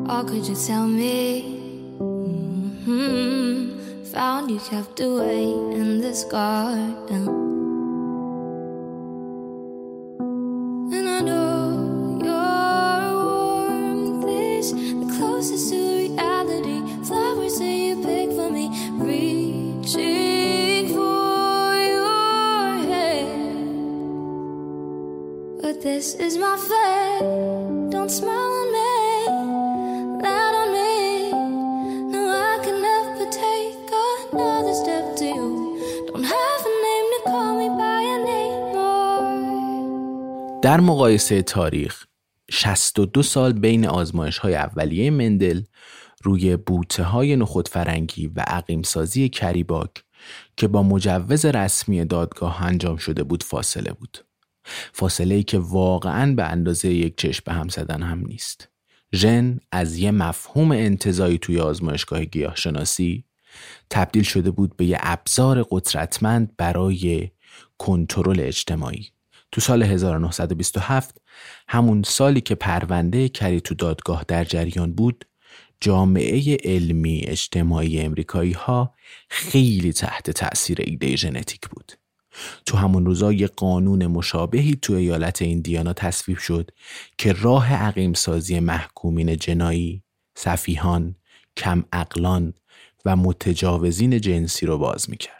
Or 0.07 0.23
could 0.23 0.47
you 0.47 0.55
tell 0.55 0.87
me? 0.87 1.97
Mm-hmm. 1.97 4.03
Found 4.13 4.51
you 4.51 4.59
kept 4.59 4.99
away 4.99 5.45
in 5.45 6.01
this 6.01 6.23
garden. 6.25 7.48
This 25.81 26.15
is 26.15 26.37
my 26.37 26.55
fate. 26.69 27.23
Don't 27.93 28.11
smile 28.19 28.51
on 28.61 28.67
me, 28.77 28.91
that 30.23 30.51
on 30.61 30.69
me. 30.77 31.31
No, 32.13 32.21
I 32.51 32.53
can 32.65 32.77
never 32.89 33.25
take 33.45 33.91
another 34.33 34.73
step 34.73 35.05
to 35.19 35.25
you. 35.25 35.49
Don't 36.07 36.27
have 36.37 36.61
a 36.71 36.73
name 36.87 37.07
to 37.13 37.19
call 37.31 37.51
me 37.59 37.67
by 37.81 38.01
anymore. 38.17 39.39
در 40.61 40.79
مقایسه 40.79 41.41
تاریخ 41.41 42.05
62 42.51 43.23
سال 43.23 43.53
بین 43.53 43.85
آزمایش 43.87 44.37
های 44.37 44.55
اولیه 44.55 45.11
مندل 45.11 45.61
روی 46.23 46.57
بوته 46.57 47.03
های 47.03 47.35
نخود 47.35 47.67
فرنگی 47.67 48.27
و 48.27 48.43
عقیمسازی 48.47 49.29
کریباک 49.29 50.03
که 50.57 50.67
با 50.67 50.83
مجوز 50.83 51.45
رسمی 51.45 52.05
دادگاه 52.05 52.63
انجام 52.63 52.97
شده 52.97 53.23
بود 53.23 53.43
فاصله 53.43 53.93
بود. 53.93 54.28
فاصله 54.93 55.35
ای 55.35 55.43
که 55.43 55.59
واقعا 55.59 56.33
به 56.35 56.43
اندازه 56.43 56.89
یک 56.89 57.17
چشم 57.17 57.43
به 57.45 57.53
هم 57.53 57.69
زدن 57.69 58.03
هم 58.03 58.19
نیست. 58.19 58.69
ژن 59.15 59.59
از 59.71 59.97
یه 59.97 60.11
مفهوم 60.11 60.71
انتظایی 60.71 61.37
توی 61.37 61.59
آزمایشگاه 61.59 62.25
گیاهشناسی 62.25 63.23
تبدیل 63.89 64.23
شده 64.23 64.51
بود 64.51 64.77
به 64.77 64.85
یه 64.85 64.97
ابزار 65.01 65.67
قدرتمند 65.71 66.57
برای 66.57 67.29
کنترل 67.77 68.39
اجتماعی. 68.39 69.09
تو 69.51 69.61
سال 69.61 69.83
1927 69.83 71.21
همون 71.67 72.03
سالی 72.03 72.41
که 72.41 72.55
پرونده 72.55 73.29
کری 73.29 73.61
تو 73.61 73.75
دادگاه 73.75 74.25
در 74.27 74.43
جریان 74.43 74.93
بود 74.93 75.25
جامعه 75.81 76.57
علمی 76.63 77.23
اجتماعی 77.27 77.99
امریکایی 77.99 78.51
ها 78.51 78.93
خیلی 79.29 79.93
تحت 79.93 80.31
تأثیر 80.31 80.77
ایده 80.81 81.15
ژنتیک 81.15 81.69
بود. 81.69 81.91
تو 82.65 82.77
همون 82.77 83.05
روزا 83.05 83.33
یه 83.33 83.47
قانون 83.47 84.07
مشابهی 84.07 84.77
تو 84.81 84.93
ایالت 84.93 85.41
ایندیانا 85.41 85.93
تصویب 85.93 86.37
شد 86.37 86.71
که 87.17 87.33
راه 87.33 87.73
عقیم 87.73 88.13
سازی 88.13 88.59
محکومین 88.59 89.37
جنایی، 89.37 90.03
سفیهان، 90.35 91.15
کم 91.57 91.83
اقلان 91.93 92.53
و 93.05 93.15
متجاوزین 93.15 94.21
جنسی 94.21 94.65
رو 94.65 94.77
باز 94.77 95.09
می‌کرد. 95.09 95.39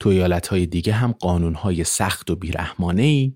تو 0.00 0.08
ایالت 0.08 0.46
های 0.48 0.66
دیگه 0.66 0.92
هم 0.92 1.12
قانون 1.12 1.54
های 1.54 1.84
سخت 1.84 2.30
و 2.30 2.36
بیرحمانه 2.36 3.02
ای 3.02 3.34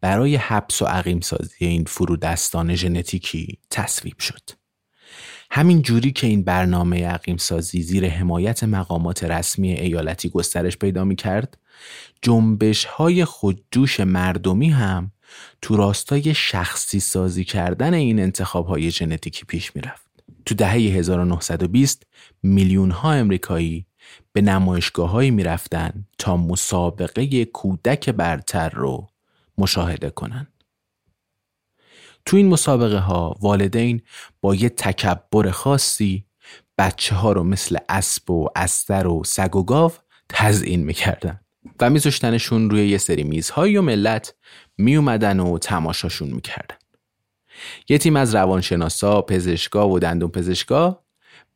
برای 0.00 0.36
حبس 0.36 0.82
و 0.82 0.84
عقیم 0.84 1.20
سازی 1.20 1.54
این 1.58 1.84
فرودستان 1.84 2.74
ژنتیکی 2.74 3.58
تصویب 3.70 4.18
شد. 4.18 4.50
همین 5.50 5.82
جوری 5.82 6.12
که 6.12 6.26
این 6.26 6.42
برنامه 6.42 7.06
عقیم 7.06 7.36
سازی 7.36 7.82
زیر 7.82 8.08
حمایت 8.08 8.64
مقامات 8.64 9.24
رسمی 9.24 9.72
ایالتی 9.72 10.28
گسترش 10.28 10.76
پیدا 10.76 11.04
می 11.04 11.16
کرد 11.16 11.58
جنبش 12.22 12.84
های 12.84 13.24
خودجوش 13.24 14.00
مردمی 14.00 14.70
هم 14.70 15.12
تو 15.62 15.76
راستای 15.76 16.34
شخصی 16.34 17.00
سازی 17.00 17.44
کردن 17.44 17.94
این 17.94 18.20
انتخاب 18.20 18.66
های 18.66 18.90
ژنتیکی 18.90 19.44
پیش 19.44 19.76
می 19.76 19.82
رفت. 19.82 20.08
تو 20.46 20.54
دهه 20.54 20.72
1920 20.72 22.06
میلیون 22.42 22.90
ها 22.90 23.12
امریکایی 23.12 23.86
به 24.32 24.40
نمایشگاه 24.40 25.10
هایی 25.10 25.30
می 25.30 25.44
رفتن 25.44 26.06
تا 26.18 26.36
مسابقه 26.36 27.44
کودک 27.44 28.10
برتر 28.10 28.68
رو 28.68 29.08
مشاهده 29.58 30.10
کنند. 30.10 30.52
تو 32.24 32.36
این 32.36 32.48
مسابقه 32.48 32.98
ها 32.98 33.36
والدین 33.40 34.02
با 34.40 34.54
یه 34.54 34.68
تکبر 34.68 35.50
خاصی 35.50 36.24
بچه 36.78 37.14
ها 37.14 37.32
رو 37.32 37.44
مثل 37.44 37.78
اسب 37.88 38.30
و 38.30 38.48
استر 38.56 39.06
و 39.06 39.24
سگ 39.24 39.56
و 39.56 39.62
گاو 39.62 39.92
تزئین 40.28 40.84
می‌کردن 40.84 41.40
و 41.80 41.90
میذاشتنشون 41.90 42.70
روی 42.70 42.88
یه 42.88 42.98
سری 42.98 43.24
میزهایی 43.24 43.76
و 43.76 43.82
ملت 43.82 44.34
میومدن 44.78 45.40
و 45.40 45.58
تماشاشون 45.58 46.28
می‌کردن. 46.28 46.76
یه 47.88 47.98
تیم 47.98 48.16
از 48.16 48.34
روانشناسا، 48.34 49.22
پزشکا 49.22 49.88
و 49.88 49.98
دندون 49.98 50.30
پزشکا 50.30 51.04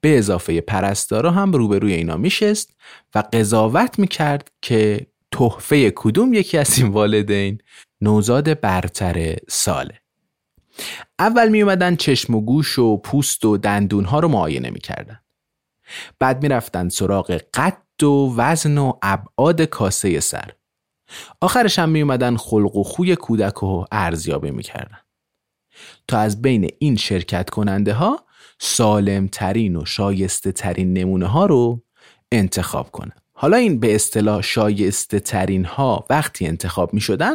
به 0.00 0.18
اضافه 0.18 0.60
پرستارا 0.60 1.30
هم 1.30 1.52
روبروی 1.52 1.92
اینا 1.92 2.16
میشست 2.16 2.76
و 3.14 3.24
قضاوت 3.32 3.98
می‌کرد 3.98 4.52
که 4.62 5.06
تحفه 5.32 5.92
کدوم 5.96 6.34
یکی 6.34 6.58
از 6.58 6.78
این 6.78 6.88
والدین 6.88 7.58
نوزاد 8.00 8.60
برتر 8.60 9.36
ساله. 9.48 9.98
اول 11.18 11.48
می 11.48 11.62
اومدن 11.62 11.96
چشم 11.96 12.34
و 12.34 12.40
گوش 12.40 12.78
و 12.78 12.96
پوست 12.96 13.44
و 13.44 13.56
دندون 13.56 14.04
ها 14.04 14.20
رو 14.20 14.28
معاینه 14.28 14.70
می‌کردن. 14.70 15.20
بعد 16.18 16.42
می‌رفتن 16.42 16.88
سراغ 16.88 17.40
قد 17.54 17.78
و 18.02 18.34
وزن 18.36 18.78
و 18.78 18.92
ابعاد 19.02 19.62
کاسه 19.62 20.20
سر. 20.20 20.52
آخرش 21.40 21.78
هم 21.78 21.88
می 21.88 22.02
اومدن 22.02 22.36
خلق 22.36 22.76
و 22.76 22.82
خوی 22.82 23.16
کودک 23.16 23.54
رو 23.54 23.86
ارزیابی 23.92 24.50
می‌کردن. 24.50 24.98
تا 26.08 26.18
از 26.18 26.42
بین 26.42 26.70
این 26.78 26.96
شرکت 26.96 27.50
کننده 27.50 27.92
ها 27.92 28.24
سالم 28.60 29.26
ترین 29.26 29.76
و 29.76 29.84
شایسته 29.84 30.52
ترین 30.52 30.92
نمونه 30.92 31.26
ها 31.26 31.46
رو 31.46 31.82
انتخاب 32.32 32.90
کنن. 32.90 33.12
حالا 33.32 33.56
این 33.56 33.80
به 33.80 33.94
اصطلاح 33.94 34.42
شایسته 34.42 35.20
ترین 35.20 35.64
ها 35.64 36.04
وقتی 36.10 36.46
انتخاب 36.46 36.94
می 36.94 37.00
شدن 37.00 37.34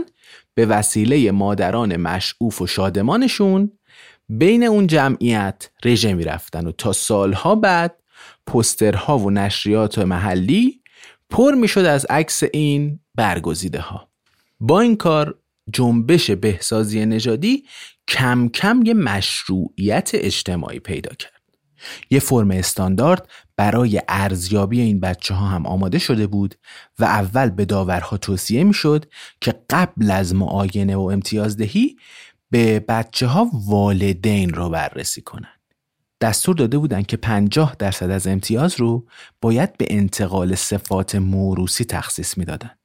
به 0.53 0.65
وسیله 0.65 1.31
مادران 1.31 1.97
مشعوف 1.97 2.61
و 2.61 2.67
شادمانشون 2.67 3.71
بین 4.29 4.63
اون 4.63 4.87
جمعیت 4.87 5.69
رژه 5.85 6.13
می 6.13 6.23
رفتن 6.23 6.67
و 6.67 6.71
تا 6.71 6.93
سالها 6.93 7.55
بعد 7.55 8.03
پسترها 8.47 9.17
و 9.17 9.31
نشریات 9.31 9.99
محلی 9.99 10.81
پر 11.29 11.55
می 11.55 11.67
شد 11.67 11.85
از 11.85 12.05
عکس 12.05 12.43
این 12.53 12.99
برگزیده 13.15 13.79
ها 13.79 14.07
با 14.59 14.79
این 14.79 14.95
کار 14.95 15.35
جنبش 15.73 16.31
بهسازی 16.31 17.05
نژادی 17.05 17.63
کم 18.07 18.49
کم 18.49 18.81
یه 18.85 18.93
مشروعیت 18.93 20.11
اجتماعی 20.13 20.79
پیدا 20.79 21.15
کرد 21.15 21.31
یه 22.09 22.19
فرم 22.19 22.51
استاندارد 22.51 23.29
برای 23.55 24.01
ارزیابی 24.07 24.81
این 24.81 24.99
بچه 24.99 25.33
ها 25.33 25.47
هم 25.47 25.65
آماده 25.65 25.99
شده 25.99 26.27
بود 26.27 26.55
و 26.99 27.05
اول 27.05 27.49
به 27.49 27.65
داورها 27.65 28.17
توصیه 28.17 28.63
می 28.63 28.73
شد 28.73 29.05
که 29.41 29.53
قبل 29.69 30.11
از 30.11 30.35
معاینه 30.35 30.95
و 30.95 31.01
امتیازدهی 31.01 31.95
به 32.49 32.79
بچه 32.79 33.27
ها 33.27 33.49
والدین 33.53 34.53
رو 34.53 34.69
بررسی 34.69 35.21
کنند. 35.21 35.56
دستور 36.21 36.55
داده 36.55 36.77
بودند 36.77 37.05
که 37.05 37.17
50 37.17 37.75
درصد 37.79 38.09
از 38.09 38.27
امتیاز 38.27 38.79
رو 38.79 39.07
باید 39.41 39.77
به 39.77 39.85
انتقال 39.89 40.55
صفات 40.55 41.15
موروسی 41.15 41.85
تخصیص 41.85 42.37
می‌دادند. 42.37 42.79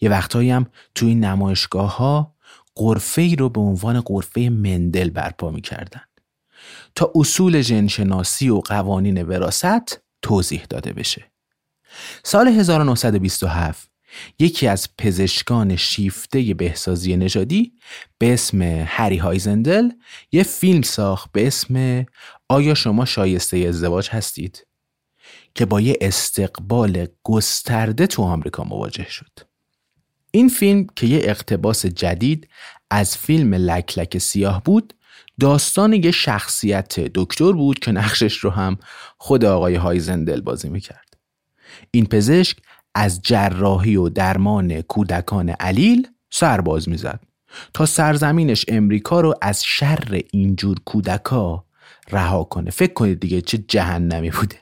یه 0.00 0.10
وقتایی 0.10 0.50
هم 0.50 0.66
توی 0.94 1.08
این 1.08 1.24
نمایشگاه 1.24 1.96
ها 1.96 2.34
قرفه 2.74 3.22
ای 3.22 3.36
رو 3.36 3.48
به 3.48 3.60
عنوان 3.60 4.00
قرفه 4.00 4.40
مندل 4.40 5.10
برپا 5.10 5.50
می‌کردن. 5.50 6.02
تا 6.94 7.12
اصول 7.14 7.62
جنشناسی 7.62 8.48
و 8.48 8.58
قوانین 8.60 9.22
وراست 9.22 10.00
توضیح 10.22 10.64
داده 10.70 10.92
بشه. 10.92 11.24
سال 12.22 12.48
1927 12.48 13.93
یکی 14.38 14.66
از 14.66 14.88
پزشکان 14.98 15.76
شیفته 15.76 16.54
بهسازی 16.54 17.16
نژادی 17.16 17.72
به 18.18 18.32
اسم 18.32 18.62
هری 18.86 19.16
هایزندل 19.16 19.90
یه 20.32 20.42
فیلم 20.42 20.82
ساخت 20.82 21.32
به 21.32 21.46
اسم 21.46 22.04
آیا 22.48 22.74
شما 22.74 23.04
شایسته 23.04 23.56
ازدواج 23.56 24.08
هستید؟ 24.10 24.66
که 25.54 25.66
با 25.66 25.80
یه 25.80 25.96
استقبال 26.00 27.06
گسترده 27.22 28.06
تو 28.06 28.22
آمریکا 28.22 28.64
مواجه 28.64 29.10
شد. 29.10 29.30
این 30.30 30.48
فیلم 30.48 30.86
که 30.96 31.06
یه 31.06 31.20
اقتباس 31.22 31.86
جدید 31.86 32.48
از 32.90 33.16
فیلم 33.16 33.54
لک 33.54 33.98
لک 33.98 34.18
سیاه 34.18 34.62
بود 34.64 34.94
داستان 35.40 35.92
یه 35.92 36.10
شخصیت 36.10 37.00
دکتر 37.00 37.52
بود 37.52 37.78
که 37.78 37.92
نقشش 37.92 38.36
رو 38.36 38.50
هم 38.50 38.78
خود 39.18 39.44
آقای 39.44 39.74
هایزندل 39.74 40.40
بازی 40.40 40.68
می‌کرد 40.68 41.16
این 41.90 42.06
پزشک 42.06 42.56
از 42.94 43.22
جراحی 43.22 43.96
و 43.96 44.08
درمان 44.08 44.80
کودکان 44.80 45.48
علیل 45.48 46.08
سرباز 46.30 46.88
می‌زد 46.88 47.20
تا 47.74 47.86
سرزمینش 47.86 48.64
امریکا 48.68 49.20
رو 49.20 49.34
از 49.42 49.64
شر 49.64 50.22
اینجور 50.30 50.76
کودکا 50.84 51.64
رها 52.10 52.44
کنه. 52.44 52.70
فکر 52.70 52.92
کنید 52.92 53.20
دیگه 53.20 53.40
چه 53.40 53.58
جهنمی 53.58 54.30
بوده. 54.30 54.56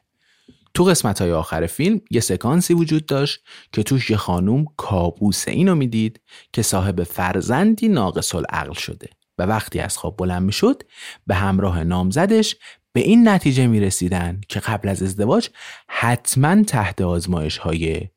تو 0.75 0.85
قسمت 0.85 1.21
های 1.21 1.33
آخر 1.33 1.67
فیلم 1.67 2.01
یه 2.11 2.21
سکانسی 2.21 2.75
وجود 2.75 3.07
داشت 3.07 3.41
که 3.73 3.83
توش 3.83 4.11
یه 4.11 4.17
خانوم 4.17 4.67
کابوس 4.77 5.49
اینو 5.49 5.75
می‌دید 5.75 6.21
که 6.53 6.63
صاحب 6.63 7.03
فرزندی 7.03 7.89
ناقص 7.89 8.35
العقل 8.35 8.73
شده 8.73 9.09
و 9.39 9.43
وقتی 9.43 9.81
از 9.81 9.99
خواب 9.99 10.17
بلند 10.17 10.43
می‌شد 10.43 10.83
به 11.27 11.35
همراه 11.35 11.85
نامزدش 11.85 12.57
به 12.93 13.01
این 13.01 13.29
نتیجه 13.29 13.67
می 13.67 13.81
رسیدن 13.81 14.41
که 14.49 14.61
قبل 14.61 14.89
از 14.89 15.03
ازدواج 15.03 15.49
حتما 15.89 16.63
تحت 16.63 17.01
آزمایش 17.01 17.59
های 17.59 18.09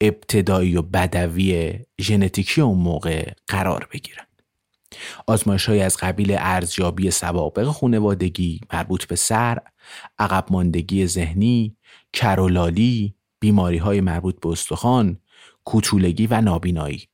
ابتدایی 0.00 0.76
و 0.76 0.82
بدوی 0.82 1.78
ژنتیکی 2.00 2.60
اون 2.60 2.78
موقع 2.78 3.32
قرار 3.48 3.88
بگیرن. 3.92 4.24
آزمایش 5.26 5.68
های 5.68 5.80
از 5.80 5.96
قبیل 5.96 6.36
ارزیابی 6.38 7.10
سوابق 7.10 7.64
خانوادگی 7.64 8.60
مربوط 8.72 9.04
به 9.04 9.16
سر، 9.16 9.58
عقب 10.18 10.46
ماندگی 10.50 11.06
ذهنی، 11.06 11.76
کرولالی، 12.12 13.14
بیماری 13.40 13.78
های 13.78 14.00
مربوط 14.00 14.40
به 14.40 14.48
استخوان، 14.48 15.18
کوچولگی 15.64 16.26
و 16.26 16.40
نابینایی. 16.40 17.08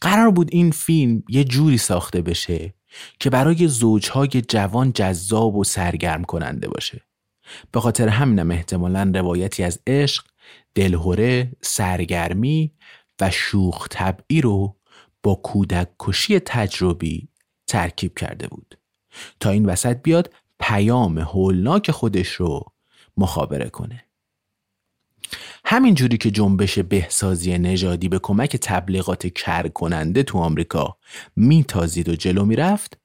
قرار 0.00 0.30
بود 0.30 0.48
این 0.52 0.70
فیلم 0.70 1.22
یه 1.28 1.44
جوری 1.44 1.78
ساخته 1.78 2.22
بشه 2.22 2.74
که 3.20 3.30
برای 3.30 3.68
زوجهای 3.68 4.28
جوان 4.48 4.92
جذاب 4.92 5.56
و 5.56 5.64
سرگرم 5.64 6.24
کننده 6.24 6.68
باشه. 6.68 7.02
به 7.72 7.80
خاطر 7.80 8.08
همینم 8.08 8.50
احتمالا 8.50 9.12
روایتی 9.14 9.62
از 9.62 9.78
عشق، 9.86 10.24
دلهوره، 10.74 11.52
سرگرمی 11.62 12.72
و 13.20 13.30
شوخ 13.30 13.88
طبعی 13.90 14.40
رو 14.40 14.76
با 15.22 15.34
کودک 15.34 15.88
کشی 16.00 16.40
تجربی 16.40 17.28
ترکیب 17.66 18.18
کرده 18.18 18.48
بود. 18.48 18.78
تا 19.40 19.50
این 19.50 19.66
وسط 19.66 19.96
بیاد 20.02 20.32
پیام 20.60 21.18
هولناک 21.18 21.90
خودش 21.90 22.28
رو 22.28 22.72
مخابره 23.16 23.68
کنه. 23.68 24.04
همین 25.64 25.94
جوری 25.94 26.18
که 26.18 26.30
جنبش 26.30 26.78
بهسازی 26.78 27.58
نژادی 27.58 28.08
به 28.08 28.18
کمک 28.18 28.56
تبلیغات 28.56 29.26
کر 29.26 29.68
کننده 29.68 30.22
تو 30.22 30.38
آمریکا 30.38 30.96
میتازید 31.36 32.08
و 32.08 32.16
جلو 32.16 32.44
می‌رفت 32.44 32.98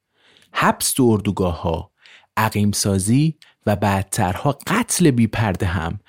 حبس 0.54 0.94
تو 0.94 1.04
اردوگاه 1.04 1.62
ها 1.62 1.92
عقیم 2.38 2.72
سازی 2.72 3.38
و 3.66 3.76
بعدترها 3.76 4.58
قتل 4.68 5.12
بی 5.12 5.28
پرده 5.28 5.66
هم 5.66 6.00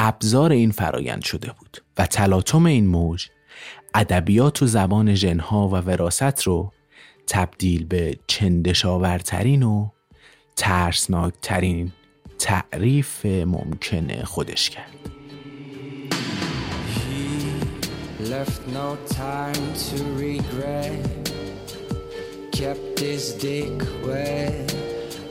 ابزار 0.00 0.52
این 0.52 0.70
فرایند 0.70 1.22
شده 1.22 1.52
بود 1.58 1.82
و 1.98 2.06
تلاطم 2.06 2.66
این 2.66 2.86
موج 2.86 3.28
ادبیات 3.94 4.62
و 4.62 4.66
زبان 4.66 5.14
ژنها 5.14 5.68
و 5.68 5.72
وراست 5.72 6.42
رو 6.42 6.72
تبدیل 7.26 7.84
به 7.84 8.18
چندشاورترین 8.26 9.62
و 9.62 9.88
ترسناکترین 10.56 11.92
تعریف 12.38 13.26
ممکن 13.26 14.22
خودش 14.24 14.70
کرد. 14.70 14.94
Left 18.34 18.62
no 18.78 18.88
time 19.24 19.66
to 19.86 19.96
regret 20.26 21.06
Kept 22.58 22.98
his 22.98 23.24
dick 23.44 23.78
wet 24.06 24.74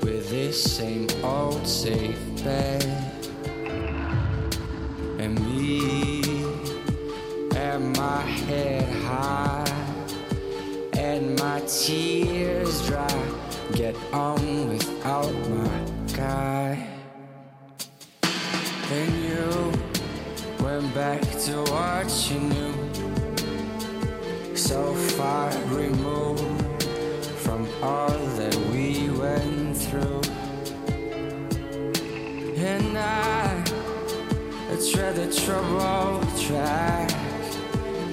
with 0.04 0.24
this 0.36 0.58
same 0.78 1.08
old 1.36 1.66
safe 1.68 2.24
bet 2.44 3.17
And 5.20 5.34
me 5.48 6.22
and 7.56 7.98
my 7.98 8.22
head 8.22 8.88
high 9.04 9.66
And 10.94 11.40
my 11.40 11.60
tears 11.62 12.86
dry. 12.88 13.08
Get 13.74 13.96
on 14.14 14.70
without 14.70 15.34
my 15.50 15.86
guy. 16.16 16.88
And 18.92 19.14
you 19.26 19.74
went 20.64 20.94
back 20.94 21.22
to 21.46 21.64
what 21.72 22.08
you 22.30 22.40
knew. 22.40 22.74
So 24.56 24.94
far 24.94 25.52
removed 25.68 26.84
from 27.44 27.68
all 27.82 28.18
that 28.40 28.56
we 28.72 29.10
went 29.10 29.78
through. 29.78 30.22
And 32.56 32.98
I 32.98 33.67
tread 34.78 35.16
the 35.16 35.28
troubled 35.34 36.22
track 36.40 37.12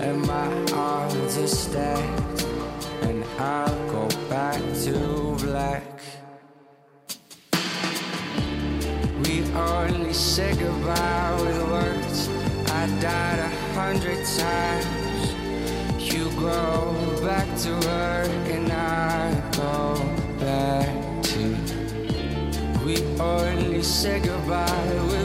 And 0.00 0.22
my 0.26 0.48
odds 0.72 1.36
are 1.36 1.46
stacked 1.46 2.42
And 3.02 3.22
I'll 3.38 3.90
go 3.90 4.08
back 4.30 4.60
to 4.84 5.36
black. 5.44 5.82
We 9.24 9.42
only 9.52 10.12
say 10.14 10.54
goodbye 10.54 11.36
with 11.42 11.62
words. 11.70 12.28
I 12.70 12.86
died 13.00 13.38
a 13.40 13.50
hundred 13.74 14.24
times. 14.24 14.94
You 15.98 16.30
go 16.40 16.94
back 17.22 17.46
to 17.64 17.72
her 17.88 18.22
and 18.54 18.72
I 18.72 19.32
go 19.52 19.96
back 20.40 21.22
to 21.30 21.56
We 22.84 22.96
only 23.20 23.82
say 23.82 24.20
goodbye 24.20 24.94
with 25.10 25.23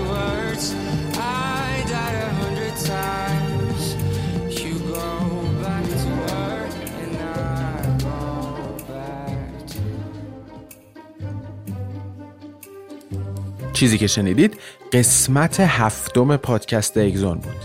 چیزی 13.79 13.97
که 13.97 14.07
شنیدید 14.07 14.57
قسمت 14.93 15.59
هفتم 15.59 16.37
پادکست 16.37 16.97
اگزون 16.97 17.37
بود. 17.37 17.55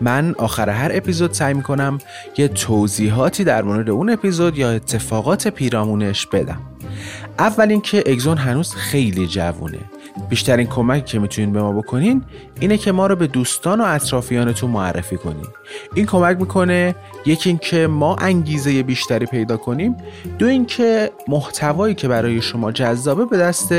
من 0.00 0.34
آخر 0.38 0.68
هر 0.68 0.90
اپیزود 0.94 1.32
سعی 1.32 1.54
می‌کنم 1.54 1.98
یه 2.38 2.48
توضیحاتی 2.48 3.44
در 3.44 3.62
مورد 3.62 3.90
اون 3.90 4.10
اپیزود 4.10 4.58
یا 4.58 4.70
اتفاقات 4.70 5.48
پیرامونش 5.48 6.26
بدم. 6.26 6.60
اول 7.38 7.70
اینکه 7.70 8.04
اگزون 8.06 8.38
هنوز 8.38 8.74
خیلی 8.74 9.26
جوونه. 9.26 9.78
بیشترین 10.28 10.66
کمکی 10.66 11.02
که 11.02 11.18
می‌تونین 11.18 11.52
به 11.52 11.62
ما 11.62 11.72
بکنین 11.72 12.24
اینه 12.60 12.78
که 12.78 12.92
ما 12.92 13.06
رو 13.06 13.16
به 13.16 13.26
دوستان 13.26 13.80
و 13.80 13.84
اطرافیانتون 13.84 14.70
معرفی 14.70 15.16
کنین. 15.16 15.46
این 15.94 16.06
کمک 16.06 16.40
می‌کنه 16.40 16.94
یکی 17.26 17.48
اینکه 17.48 17.86
ما 17.86 18.16
انگیزه 18.16 18.82
بیشتری 18.82 19.26
پیدا 19.26 19.56
کنیم 19.56 19.96
دو 20.38 20.46
اینکه 20.46 21.10
محتوایی 21.28 21.94
که 21.94 22.08
برای 22.08 22.42
شما 22.42 22.72
جذابه 22.72 23.24
به 23.24 23.36
دست 23.36 23.74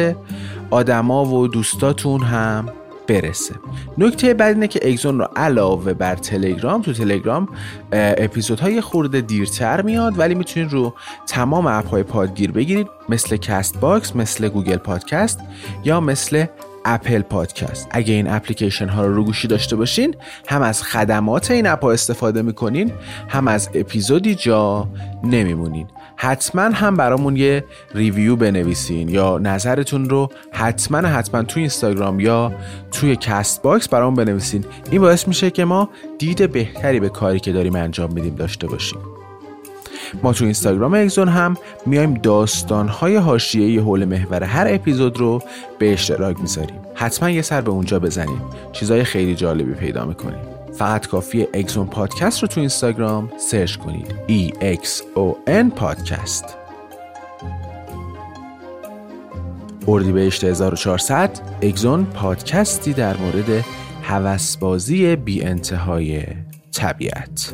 آدما 0.69 1.25
و 1.25 1.47
دوستاتون 1.47 2.21
هم 2.21 2.69
برسه. 3.09 3.55
نکته 3.97 4.33
بعد 4.33 4.53
اینه 4.53 4.67
که 4.67 4.79
اگزون 4.89 5.19
رو 5.19 5.29
علاوه 5.35 5.93
بر 5.93 6.15
تلگرام 6.15 6.81
تو 6.81 6.93
تلگرام 6.93 7.49
اپیزودها 7.91 8.59
یه 8.59 8.81
خورده 8.81 9.21
دیرتر 9.21 9.81
میاد 9.81 10.19
ولی 10.19 10.35
می‌تونید 10.35 10.71
رو 10.71 10.93
تمام 11.27 11.67
اپ 11.67 11.87
های 11.87 12.03
پادگیر 12.03 12.51
بگیرید 12.51 12.87
مثل 13.09 13.37
Castbox 13.37 14.15
مثل 14.15 14.49
Google 14.49 14.77
Podcast 14.77 15.39
یا 15.83 15.99
مثل 15.99 16.45
Apple 16.85 17.21
Podcast. 17.21 17.87
اگه 17.91 18.13
این 18.13 18.29
اپلیکیشن 18.29 18.87
ها 18.87 19.05
رو 19.05 19.15
رو 19.15 19.23
گوشی 19.23 19.47
داشته 19.47 19.75
باشین 19.75 20.15
هم 20.47 20.61
از 20.61 20.83
خدمات 20.83 21.51
این 21.51 21.67
اپ 21.67 21.83
ها 21.83 21.91
استفاده 21.91 22.41
می‌کنین 22.41 22.91
هم 23.27 23.47
از 23.47 23.69
اپیزودی 23.73 24.35
جا 24.35 24.87
نمیمونین. 25.23 25.87
حتما 26.21 26.61
هم 26.61 26.95
برامون 26.95 27.35
یه 27.35 27.65
review 27.95 28.35
بنویسین 28.35 29.09
یا 29.09 29.37
نظرتون 29.37 30.09
رو 30.09 30.29
حتما 30.51 30.97
حتما 30.97 31.43
توی 31.43 31.61
اینستاگرام 31.61 32.19
یا 32.19 32.51
توی 32.91 33.15
Castbox 33.15 33.89
برامون 33.89 34.25
بنویسین. 34.25 34.65
این 34.91 35.01
باعث 35.01 35.27
میشه 35.27 35.51
که 35.51 35.65
ما 35.65 35.89
دید 36.17 36.51
بهتری 36.51 36.99
به 36.99 37.09
کاری 37.09 37.39
که 37.39 37.51
داریم 37.51 37.75
انجام 37.75 38.13
میدیم 38.13 38.35
داشته 38.35 38.67
باشیم. 38.67 38.99
ما 40.23 40.33
تو 40.33 40.43
اینستاگرام 40.43 40.93
اگزون 40.93 41.27
هم 41.27 41.57
میایم 41.85 42.13
داستانهای 42.13 43.15
حاشیه‌ای 43.15 43.77
حول 43.77 44.05
محور 44.05 44.43
هر 44.43 44.67
اپیزود 44.69 45.17
رو 45.17 45.41
به 45.79 45.93
اشتراک 45.93 46.39
می‌ذاریم. 46.41 46.79
حتما 46.95 47.29
یه 47.29 47.41
سر 47.41 47.61
به 47.61 47.71
اونجا 47.71 47.99
بزنین. 47.99 48.41
چیزای 48.71 49.03
خیلی 49.03 49.35
جالبی 49.35 49.73
پیدا 49.73 50.05
می‌کنین. 50.05 50.58
فقط 50.79 51.07
کافیه 51.07 51.47
اگزون 51.53 51.87
پادکست 51.87 52.41
رو 52.41 52.47
تو 52.47 52.59
اینستاگرام 52.59 53.31
search 53.37 53.75
کنید. 53.75 54.15
E 54.27 54.53
X 54.53 54.87
O 55.15 55.49
N 55.49 55.73
پادکست. 55.75 56.45
اردیبهشت 59.87 60.43
1400 60.43 61.29
اگزون 61.61 62.05
پادکستی 62.05 62.93
در 62.93 63.17
مورد 63.17 63.65
هوسبازی 64.03 65.15
بی 65.15 65.43
انتهای 65.43 66.23
طبیعت. 66.71 67.53